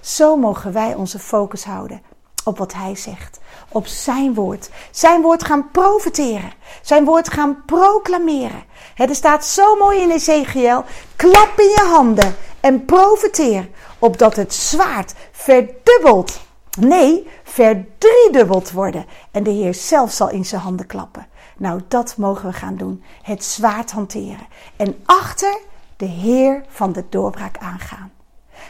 Zo 0.00 0.36
mogen 0.36 0.72
wij 0.72 0.94
onze 0.94 1.18
focus 1.18 1.64
houden 1.64 2.00
op 2.44 2.58
wat 2.58 2.72
hij 2.72 2.96
zegt, 2.96 3.40
op 3.68 3.86
zijn 3.86 4.34
woord. 4.34 4.70
Zijn 4.90 5.22
woord 5.22 5.44
gaan 5.44 5.70
profiteren, 5.70 6.52
zijn 6.82 7.04
woord 7.04 7.30
gaan 7.30 7.62
proclameren. 7.66 8.64
er 8.96 9.14
staat 9.14 9.44
zo 9.44 9.76
mooi 9.76 10.00
in 10.00 10.10
Ezekiel: 10.10 10.84
klap 11.16 11.58
in 11.58 11.68
je 11.68 11.86
handen 11.90 12.34
en 12.60 12.84
profiteer, 12.84 13.68
opdat 13.98 14.36
het 14.36 14.54
zwaard 14.54 15.14
verdubbeld, 15.32 16.40
nee, 16.78 17.28
verdriedubbeld 17.42 18.70
worden. 18.70 19.06
En 19.30 19.42
de 19.42 19.50
Heer 19.50 19.74
zelf 19.74 20.12
zal 20.12 20.30
in 20.30 20.44
zijn 20.44 20.60
handen 20.60 20.86
klappen. 20.86 21.26
Nou, 21.56 21.80
dat 21.88 22.16
mogen 22.16 22.46
we 22.48 22.52
gaan 22.52 22.76
doen. 22.76 23.02
Het 23.22 23.44
zwaard 23.44 23.90
hanteren. 23.90 24.46
En 24.76 25.02
achter 25.04 25.58
de 25.96 26.06
Heer 26.06 26.64
van 26.68 26.92
de 26.92 27.04
doorbraak 27.08 27.58
aangaan. 27.58 28.13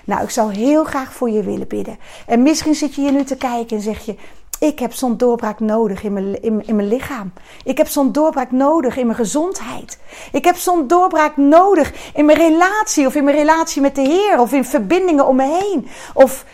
Nou, 0.04 0.22
ik 0.22 0.30
zou 0.30 0.54
heel 0.54 0.84
graag 0.84 1.12
voor 1.12 1.30
je 1.30 1.42
willen 1.42 1.68
bidden. 1.68 1.98
En 2.26 2.42
misschien 2.42 2.74
zit 2.74 2.94
je 2.94 3.00
hier 3.00 3.12
nu 3.12 3.24
te 3.24 3.36
kijken 3.36 3.76
en 3.76 3.82
zeg 3.82 4.04
je: 4.04 4.16
Ik 4.58 4.78
heb 4.78 4.92
zo'n 4.92 5.16
doorbraak 5.16 5.60
nodig 5.60 6.02
in 6.02 6.12
mijn, 6.12 6.42
in, 6.42 6.66
in 6.66 6.76
mijn 6.76 6.88
lichaam. 6.88 7.32
Ik 7.64 7.78
heb 7.78 7.88
zo'n 7.88 8.12
doorbraak 8.12 8.50
nodig 8.50 8.96
in 8.96 9.06
mijn 9.06 9.18
gezondheid. 9.18 9.98
Ik 10.32 10.44
heb 10.44 10.56
zo'n 10.56 10.86
doorbraak 10.86 11.36
nodig 11.36 11.92
in 12.14 12.24
mijn 12.24 12.38
relatie 12.38 13.06
of 13.06 13.14
in 13.14 13.24
mijn 13.24 13.36
relatie 13.36 13.82
met 13.82 13.94
de 13.94 14.02
Heer 14.02 14.40
of 14.40 14.52
in 14.52 14.64
verbindingen 14.64 15.26
om 15.26 15.36
me 15.36 15.58
heen. 15.60 15.88
Of 16.14 16.44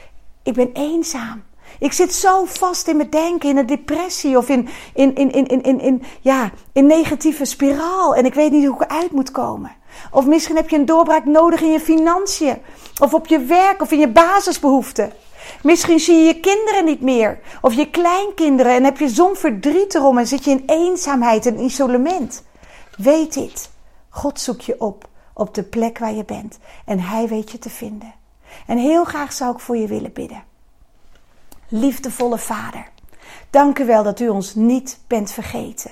ik 0.42 0.54
ben 0.54 0.70
eenzaam. 0.72 1.42
Ik 1.78 1.92
zit 1.92 2.14
zo 2.14 2.44
vast 2.44 2.88
in 2.88 2.96
mijn 2.96 3.10
denken, 3.10 3.48
in 3.48 3.56
een 3.56 3.66
depressie 3.66 4.36
of 4.36 4.48
in, 4.48 4.68
in, 4.94 5.14
in, 5.14 5.32
in, 5.32 5.46
in, 5.46 5.62
in, 5.62 5.80
in, 5.80 6.02
ja, 6.20 6.50
in 6.72 6.86
negatieve 6.86 7.44
spiraal. 7.44 8.14
En 8.14 8.24
ik 8.24 8.34
weet 8.34 8.50
niet 8.50 8.66
hoe 8.66 8.74
ik 8.74 8.90
eruit 8.90 9.10
moet 9.10 9.30
komen. 9.30 9.72
Of 10.10 10.26
misschien 10.26 10.56
heb 10.56 10.68
je 10.68 10.76
een 10.76 10.86
doorbraak 10.86 11.24
nodig 11.24 11.60
in 11.60 11.72
je 11.72 11.80
financiën. 11.80 12.58
Of 12.98 13.14
op 13.14 13.26
je 13.26 13.38
werk 13.38 13.82
of 13.82 13.90
in 13.90 13.98
je 13.98 14.08
basisbehoeften. 14.08 15.12
Misschien 15.62 16.00
zie 16.00 16.14
je 16.14 16.24
je 16.24 16.40
kinderen 16.40 16.84
niet 16.84 17.00
meer. 17.00 17.40
Of 17.60 17.74
je 17.74 17.90
kleinkinderen 17.90 18.74
en 18.74 18.84
heb 18.84 18.98
je 18.98 19.08
zo'n 19.08 19.36
verdriet 19.36 19.94
erom 19.94 20.18
en 20.18 20.26
zit 20.26 20.44
je 20.44 20.50
in 20.50 20.62
eenzaamheid 20.66 21.46
en 21.46 21.60
isolement. 21.60 22.44
Weet 22.96 23.34
dit. 23.34 23.70
God 24.08 24.40
zoekt 24.40 24.64
je 24.64 24.80
op 24.80 25.08
op 25.40 25.54
de 25.54 25.62
plek 25.62 25.98
waar 25.98 26.14
je 26.14 26.24
bent. 26.24 26.58
En 26.84 27.00
Hij 27.00 27.28
weet 27.28 27.50
je 27.50 27.58
te 27.58 27.70
vinden. 27.70 28.14
En 28.66 28.78
heel 28.78 29.04
graag 29.04 29.32
zou 29.32 29.54
ik 29.54 29.60
voor 29.60 29.76
je 29.76 29.86
willen 29.86 30.12
bidden. 30.12 30.44
Liefdevolle 31.68 32.38
Vader, 32.38 32.88
dank 33.50 33.78
u 33.78 33.86
wel 33.86 34.02
dat 34.02 34.20
u 34.20 34.28
ons 34.28 34.54
niet 34.54 34.98
bent 35.06 35.30
vergeten. 35.30 35.90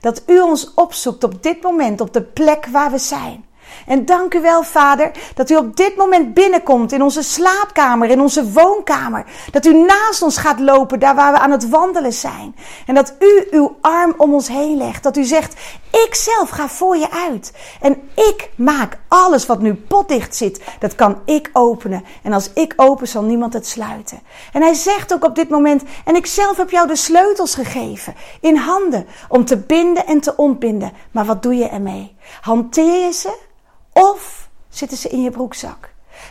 Dat 0.00 0.22
u 0.26 0.40
ons 0.40 0.74
opzoekt 0.74 1.24
op 1.24 1.42
dit 1.42 1.62
moment, 1.62 2.00
op 2.00 2.12
de 2.12 2.22
plek 2.22 2.66
waar 2.66 2.90
we 2.90 2.98
zijn. 2.98 3.44
En 3.86 4.04
dank 4.04 4.34
u 4.34 4.40
wel, 4.40 4.62
Vader, 4.62 5.10
dat 5.34 5.50
u 5.50 5.56
op 5.56 5.76
dit 5.76 5.96
moment 5.96 6.34
binnenkomt 6.34 6.92
in 6.92 7.02
onze 7.02 7.22
slaapkamer, 7.22 8.10
in 8.10 8.20
onze 8.20 8.52
woonkamer. 8.52 9.24
Dat 9.50 9.66
u 9.66 9.72
naast 9.72 10.22
ons 10.22 10.36
gaat 10.36 10.60
lopen, 10.60 10.98
daar 10.98 11.14
waar 11.14 11.32
we 11.32 11.38
aan 11.38 11.50
het 11.50 11.68
wandelen 11.68 12.12
zijn. 12.12 12.54
En 12.86 12.94
dat 12.94 13.14
u 13.18 13.46
uw 13.50 13.76
arm 13.80 14.14
om 14.16 14.34
ons 14.34 14.48
heen 14.48 14.76
legt. 14.76 15.02
Dat 15.02 15.16
u 15.16 15.24
zegt, 15.24 15.54
ik 15.90 16.14
zelf 16.14 16.48
ga 16.48 16.68
voor 16.68 16.96
je 16.96 17.10
uit. 17.10 17.52
En 17.80 18.02
ik 18.14 18.50
maak 18.54 18.98
alles 19.08 19.46
wat 19.46 19.60
nu 19.60 19.74
potdicht 19.74 20.36
zit, 20.36 20.62
dat 20.78 20.94
kan 20.94 21.20
ik 21.24 21.50
openen. 21.52 22.04
En 22.22 22.32
als 22.32 22.52
ik 22.52 22.72
open, 22.76 23.08
zal 23.08 23.22
niemand 23.22 23.52
het 23.52 23.66
sluiten. 23.66 24.20
En 24.52 24.62
hij 24.62 24.74
zegt 24.74 25.14
ook 25.14 25.24
op 25.24 25.34
dit 25.34 25.48
moment, 25.48 25.82
en 26.04 26.16
ik 26.16 26.26
zelf 26.26 26.56
heb 26.56 26.70
jou 26.70 26.86
de 26.86 26.96
sleutels 26.96 27.54
gegeven, 27.54 28.14
in 28.40 28.56
handen, 28.56 29.06
om 29.28 29.44
te 29.44 29.56
binden 29.56 30.06
en 30.06 30.20
te 30.20 30.36
ontbinden. 30.36 30.92
Maar 31.10 31.24
wat 31.24 31.42
doe 31.42 31.54
je 31.54 31.68
ermee? 31.68 32.16
Hanteer 32.40 33.04
je 33.04 33.12
ze? 33.12 33.48
Of 33.92 34.48
zitten 34.68 34.98
ze 34.98 35.08
in 35.08 35.22
je 35.22 35.30
broekzak? 35.30 35.89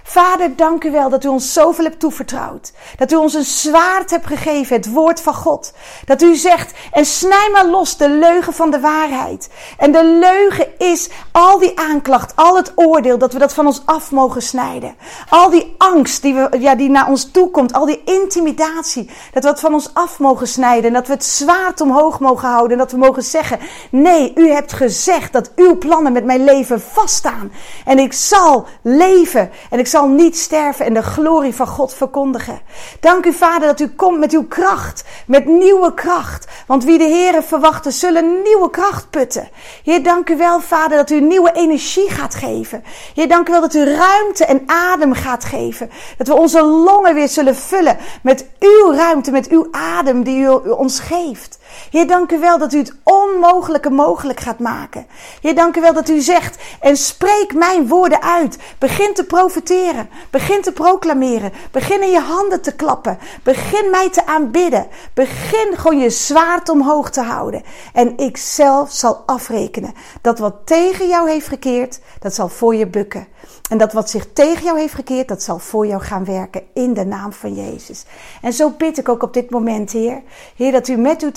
Vader, 0.09 0.55
dank 0.55 0.83
u 0.83 0.91
wel 0.91 1.09
dat 1.09 1.23
u 1.23 1.27
ons 1.27 1.53
zoveel 1.53 1.83
hebt 1.83 1.99
toevertrouwd. 1.99 2.71
Dat 2.97 3.11
u 3.11 3.15
ons 3.15 3.33
een 3.33 3.43
zwaard 3.43 4.09
hebt 4.09 4.25
gegeven, 4.25 4.75
het 4.75 4.91
woord 4.91 5.21
van 5.21 5.33
God. 5.33 5.73
Dat 6.05 6.21
u 6.21 6.35
zegt, 6.35 6.73
en 6.91 7.05
snij 7.05 7.49
maar 7.51 7.65
los 7.65 7.97
de 7.97 8.09
leugen 8.09 8.53
van 8.53 8.71
de 8.71 8.79
waarheid. 8.79 9.49
En 9.77 9.91
de 9.91 10.05
leugen 10.05 10.79
is 10.79 11.09
al 11.31 11.59
die 11.59 11.79
aanklacht, 11.79 12.35
al 12.35 12.55
het 12.55 12.71
oordeel, 12.75 13.17
dat 13.17 13.33
we 13.33 13.39
dat 13.39 13.53
van 13.53 13.65
ons 13.65 13.81
af 13.85 14.11
mogen 14.11 14.41
snijden. 14.41 14.95
Al 15.29 15.49
die 15.49 15.75
angst 15.77 16.21
die, 16.21 16.33
we, 16.33 16.57
ja, 16.59 16.75
die 16.75 16.89
naar 16.89 17.07
ons 17.07 17.31
toe 17.31 17.51
komt, 17.51 17.73
al 17.73 17.85
die 17.85 18.01
intimidatie, 18.03 19.09
dat 19.33 19.43
we 19.43 19.49
het 19.49 19.59
van 19.59 19.73
ons 19.73 19.93
af 19.93 20.19
mogen 20.19 20.47
snijden. 20.47 20.85
En 20.85 20.93
dat 20.93 21.07
we 21.07 21.13
het 21.13 21.25
zwaard 21.25 21.81
omhoog 21.81 22.19
mogen 22.19 22.47
houden. 22.47 22.71
En 22.71 22.77
dat 22.77 22.91
we 22.91 22.97
mogen 22.97 23.23
zeggen, 23.23 23.59
nee, 23.91 24.31
u 24.35 24.49
hebt 24.51 24.73
gezegd 24.73 25.33
dat 25.33 25.51
uw 25.55 25.77
plannen 25.77 26.13
met 26.13 26.25
mijn 26.25 26.43
leven 26.43 26.81
vaststaan. 26.81 27.51
En 27.85 27.99
ik 27.99 28.13
zal 28.13 28.65
leven. 28.81 29.51
En 29.69 29.79
ik 29.79 29.87
zal 29.87 29.97
niet 30.07 30.37
sterven 30.37 30.85
en 30.85 30.93
de 30.93 31.03
glorie 31.03 31.55
van 31.55 31.67
God 31.67 31.93
verkondigen. 31.93 32.61
Dank 32.99 33.25
u, 33.25 33.33
Vader, 33.33 33.67
dat 33.67 33.79
u 33.79 33.87
komt 33.87 34.19
met 34.19 34.31
uw 34.31 34.47
kracht, 34.47 35.03
met 35.27 35.45
nieuwe 35.45 35.93
kracht. 35.93 36.47
Want 36.67 36.83
wie 36.83 36.97
de 36.97 37.03
Heeren 37.03 37.43
verwachten, 37.43 37.91
zullen 37.91 38.41
nieuwe 38.43 38.69
kracht 38.69 39.09
putten. 39.09 39.49
Heer, 39.83 40.03
dank 40.03 40.29
u 40.29 40.37
wel, 40.37 40.59
Vader, 40.59 40.97
dat 40.97 41.09
u 41.09 41.21
nieuwe 41.21 41.51
energie 41.51 42.09
gaat 42.09 42.35
geven. 42.35 42.83
Heer, 43.15 43.27
dank 43.27 43.47
u 43.49 43.51
wel 43.51 43.61
dat 43.61 43.73
u 43.73 43.83
ruimte 43.83 44.45
en 44.45 44.63
adem 44.65 45.13
gaat 45.13 45.43
geven. 45.43 45.89
Dat 46.17 46.27
we 46.27 46.33
onze 46.33 46.61
longen 46.61 47.13
weer 47.13 47.29
zullen 47.29 47.55
vullen 47.55 47.97
met 48.21 48.45
uw 48.59 48.91
ruimte, 48.91 49.31
met 49.31 49.47
uw 49.47 49.67
adem 49.71 50.23
die 50.23 50.41
u 50.41 50.47
ons 50.69 50.99
geeft. 50.99 51.58
Heer, 51.91 52.07
dank 52.07 52.31
u 52.31 52.39
wel 52.39 52.57
dat 52.57 52.73
u 52.73 52.77
het 52.77 52.95
onmogelijke 53.03 53.89
mogelijk 53.89 54.39
gaat 54.39 54.59
maken. 54.59 55.05
Heer, 55.41 55.55
dank 55.55 55.75
u 55.75 55.81
wel 55.81 55.93
dat 55.93 56.09
u 56.09 56.19
zegt 56.19 56.57
en 56.79 56.97
spreek 56.97 57.53
mijn 57.53 57.87
woorden 57.87 58.21
uit. 58.21 58.57
Begin 58.77 59.13
te 59.13 59.25
profiteren. 59.25 60.09
Begin 60.29 60.61
te 60.61 60.71
proclameren. 60.71 61.51
Begin 61.71 62.01
in 62.01 62.11
je 62.11 62.19
handen 62.19 62.61
te 62.61 62.75
klappen. 62.75 63.17
Begin 63.43 63.89
mij 63.89 64.09
te 64.09 64.25
aanbidden. 64.25 64.87
Begin 65.13 65.77
gewoon 65.77 65.99
je 65.99 66.09
zwaard 66.09 66.69
omhoog 66.69 67.09
te 67.09 67.21
houden. 67.21 67.63
En 67.93 68.17
ik 68.17 68.37
zelf 68.37 68.91
zal 68.91 69.23
afrekenen. 69.25 69.93
Dat 70.21 70.39
wat 70.39 70.55
tegen 70.65 71.07
jou 71.07 71.29
heeft 71.29 71.47
gekeerd, 71.47 71.99
dat 72.19 72.33
zal 72.33 72.49
voor 72.49 72.75
je 72.75 72.87
bukken. 72.87 73.27
En 73.69 73.77
dat 73.77 73.93
wat 73.93 74.09
zich 74.09 74.33
tegen 74.33 74.63
jou 74.63 74.79
heeft 74.79 74.93
gekeerd, 74.93 75.27
dat 75.27 75.43
zal 75.43 75.59
voor 75.59 75.87
jou 75.87 76.01
gaan 76.01 76.25
werken 76.25 76.61
in 76.73 76.93
de 76.93 77.05
naam 77.05 77.33
van 77.33 77.53
Jezus. 77.53 78.05
En 78.41 78.53
zo 78.53 78.69
bid 78.69 78.97
ik 78.97 79.09
ook 79.09 79.23
op 79.23 79.33
dit 79.33 79.49
moment, 79.49 79.91
Heer. 79.91 80.21
Heer, 80.55 80.71
dat 80.71 80.87
u 80.87 80.95
met 80.95 81.21
uw 81.21 81.31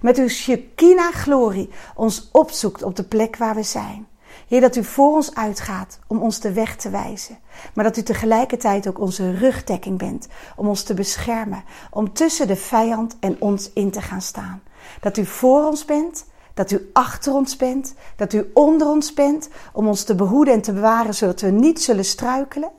met 0.00 0.18
uw 0.18 0.28
Shekinah 0.28 1.12
glorie, 1.12 1.70
ons 1.94 2.28
opzoekt 2.32 2.82
op 2.82 2.96
de 2.96 3.04
plek 3.04 3.36
waar 3.36 3.54
we 3.54 3.62
zijn. 3.62 4.06
Heer, 4.48 4.60
dat 4.60 4.76
u 4.76 4.84
voor 4.84 5.14
ons 5.14 5.34
uitgaat 5.34 5.98
om 6.06 6.22
ons 6.22 6.40
de 6.40 6.52
weg 6.52 6.76
te 6.76 6.90
wijzen. 6.90 7.38
Maar 7.74 7.84
dat 7.84 7.96
u 7.96 8.02
tegelijkertijd 8.02 8.88
ook 8.88 9.00
onze 9.00 9.30
rugdekking 9.30 9.98
bent 9.98 10.28
om 10.56 10.68
ons 10.68 10.82
te 10.82 10.94
beschermen. 10.94 11.64
Om 11.90 12.12
tussen 12.12 12.46
de 12.46 12.56
vijand 12.56 13.16
en 13.20 13.36
ons 13.38 13.70
in 13.72 13.90
te 13.90 14.00
gaan 14.00 14.22
staan. 14.22 14.62
Dat 15.00 15.16
u 15.16 15.26
voor 15.26 15.66
ons 15.66 15.84
bent 15.84 16.24
dat 16.54 16.70
u 16.70 16.90
achter 16.92 17.32
ons 17.32 17.56
bent, 17.56 17.94
dat 18.16 18.32
u 18.32 18.50
onder 18.54 18.88
ons 18.88 19.14
bent, 19.14 19.48
om 19.72 19.86
ons 19.86 20.04
te 20.04 20.14
behoeden 20.14 20.54
en 20.54 20.62
te 20.62 20.72
bewaren, 20.72 21.14
zodat 21.14 21.40
we 21.40 21.50
niet 21.50 21.82
zullen 21.82 22.04
struikelen. 22.04 22.70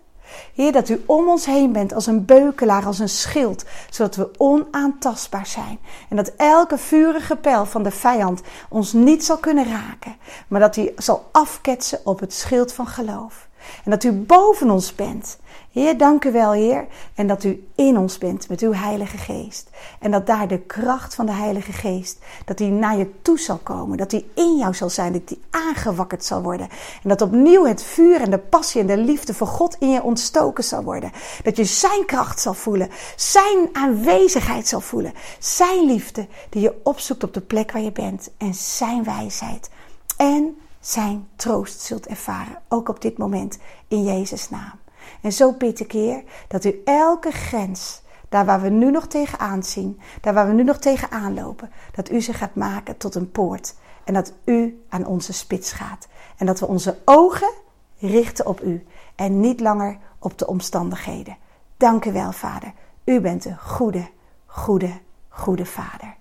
Heer, 0.54 0.72
dat 0.72 0.90
u 0.90 1.04
om 1.06 1.28
ons 1.28 1.46
heen 1.46 1.72
bent 1.72 1.94
als 1.94 2.06
een 2.06 2.26
beukelaar, 2.26 2.86
als 2.86 3.00
een 3.00 3.10
schild, 3.10 3.64
zodat 3.90 4.16
we 4.16 4.32
onaantastbaar 4.38 5.48
zijn. 5.48 5.80
En 6.10 6.16
dat 6.16 6.32
elke 6.38 6.78
vurige 6.78 7.36
pijl 7.36 7.66
van 7.66 7.84
de 7.84 7.92
vijand 7.92 8.42
ons 8.70 8.94
niet 8.94 9.26
zal 9.26 9.38
kunnen 9.38 9.66
raken, 9.66 10.16
maar 10.48 10.60
dat 10.60 10.76
hij 10.76 10.94
zal 10.98 11.30
afketsen 11.32 12.00
op 12.04 12.20
het 12.20 12.34
schild 12.34 12.74
van 12.74 12.88
geloof. 12.88 13.48
En 13.84 13.92
dat 13.92 14.04
u 14.04 14.12
boven 14.12 14.70
ons 14.70 14.96
bent 14.96 15.38
Heer, 15.74 15.98
dank 15.98 16.26
u 16.26 16.32
wel, 16.32 16.52
Heer. 16.52 16.88
En 17.16 17.28
dat 17.28 17.44
u 17.44 17.68
in 17.76 17.98
ons 17.98 18.18
bent 18.18 18.50
met 18.50 18.62
uw 18.62 18.74
Heilige 18.74 19.18
Geest. 19.18 19.70
En 20.00 20.12
dat 20.12 20.28
daar 20.28 20.48
de 20.48 20.60
kracht 20.60 21.16
van 21.16 21.26
de 21.26 21.32
Heilige 21.32 21.72
Geest, 21.72 22.20
dat 22.46 22.58
die 22.58 22.70
naar 22.70 22.98
je 22.98 23.22
toe 23.22 23.40
zal 23.40 23.58
komen. 23.58 23.98
Dat 23.98 24.10
die 24.10 24.32
in 24.34 24.58
jou 24.58 24.74
zal 24.74 24.90
zijn, 24.90 25.14
dat 25.14 25.28
die 25.28 25.42
aangewakkerd 25.50 26.24
zal 26.24 26.42
worden. 26.42 26.70
En 27.04 27.10
dat 27.10 27.22
opnieuw 27.22 27.66
het 27.66 27.84
vuur 27.84 28.22
en 28.22 28.32
de 28.32 28.38
passie 28.38 28.82
en 28.82 28.88
de 28.88 28.98
liefde 28.98 29.34
voor 29.34 29.48
God 29.48 29.76
in 29.80 29.90
je 29.90 30.04
ontstoken 30.04 30.64
zal 30.64 30.84
worden. 30.84 31.12
Dat 31.44 31.58
je 31.58 31.66
zijn 31.66 32.06
kracht 32.06 32.42
zal 32.42 32.54
voelen, 32.54 32.90
zijn 33.16 33.70
aanwezigheid 33.72 34.68
zal 34.68 34.82
voelen. 34.82 35.14
Zijn 35.40 35.86
liefde 35.86 36.28
die 36.50 36.62
je 36.62 36.80
opzoekt 36.84 37.24
op 37.24 37.34
de 37.34 37.42
plek 37.42 37.72
waar 37.72 37.82
je 37.82 37.92
bent. 37.92 38.30
En 38.38 38.54
zijn 38.54 39.04
wijsheid. 39.04 39.70
En 40.18 40.58
zijn 40.80 41.28
troost 41.36 41.80
zult 41.82 42.08
ervaren, 42.08 42.62
ook 42.68 42.90
op 42.90 43.02
dit 43.02 43.18
moment, 43.18 43.58
in 43.88 44.04
Jezus' 44.04 44.50
naam. 44.50 44.83
En 45.24 45.32
zo 45.32 45.54
bid 45.54 45.80
ik, 45.80 46.24
dat 46.48 46.66
u 46.66 46.82
elke 46.86 47.32
grens, 47.32 48.02
daar 48.30 48.46
waar 48.46 48.62
we 48.62 48.70
nu 48.70 48.92
nog 48.92 49.08
tegenaan 49.08 49.64
zien, 49.64 50.00
daar 50.22 50.34
waar 50.34 50.48
we 50.48 50.54
nu 50.54 50.64
nog 50.64 50.78
tegenaan 50.78 51.34
lopen, 51.34 51.72
dat 51.92 52.12
u 52.12 52.22
ze 52.22 52.34
gaat 52.34 52.56
maken 52.56 52.98
tot 52.98 53.16
een 53.16 53.32
poort. 53.32 53.76
En 54.04 54.14
dat 54.14 54.34
u 54.46 54.84
aan 54.90 55.06
onze 55.06 55.34
spits 55.34 55.72
gaat. 55.72 56.08
En 56.38 56.46
dat 56.46 56.60
we 56.60 56.68
onze 56.68 56.98
ogen 57.06 57.54
richten 58.00 58.46
op 58.46 58.62
u 58.62 58.86
en 59.16 59.40
niet 59.40 59.60
langer 59.60 59.98
op 60.20 60.38
de 60.38 60.48
omstandigheden. 60.48 61.38
Dank 61.78 62.06
u 62.06 62.12
wel, 62.12 62.32
Vader. 62.32 62.74
U 63.04 63.22
bent 63.22 63.46
een 63.46 63.58
goede, 63.60 64.10
goede, 64.46 64.92
goede 65.30 65.66
Vader. 65.66 66.16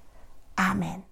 Amen. 0.55 1.12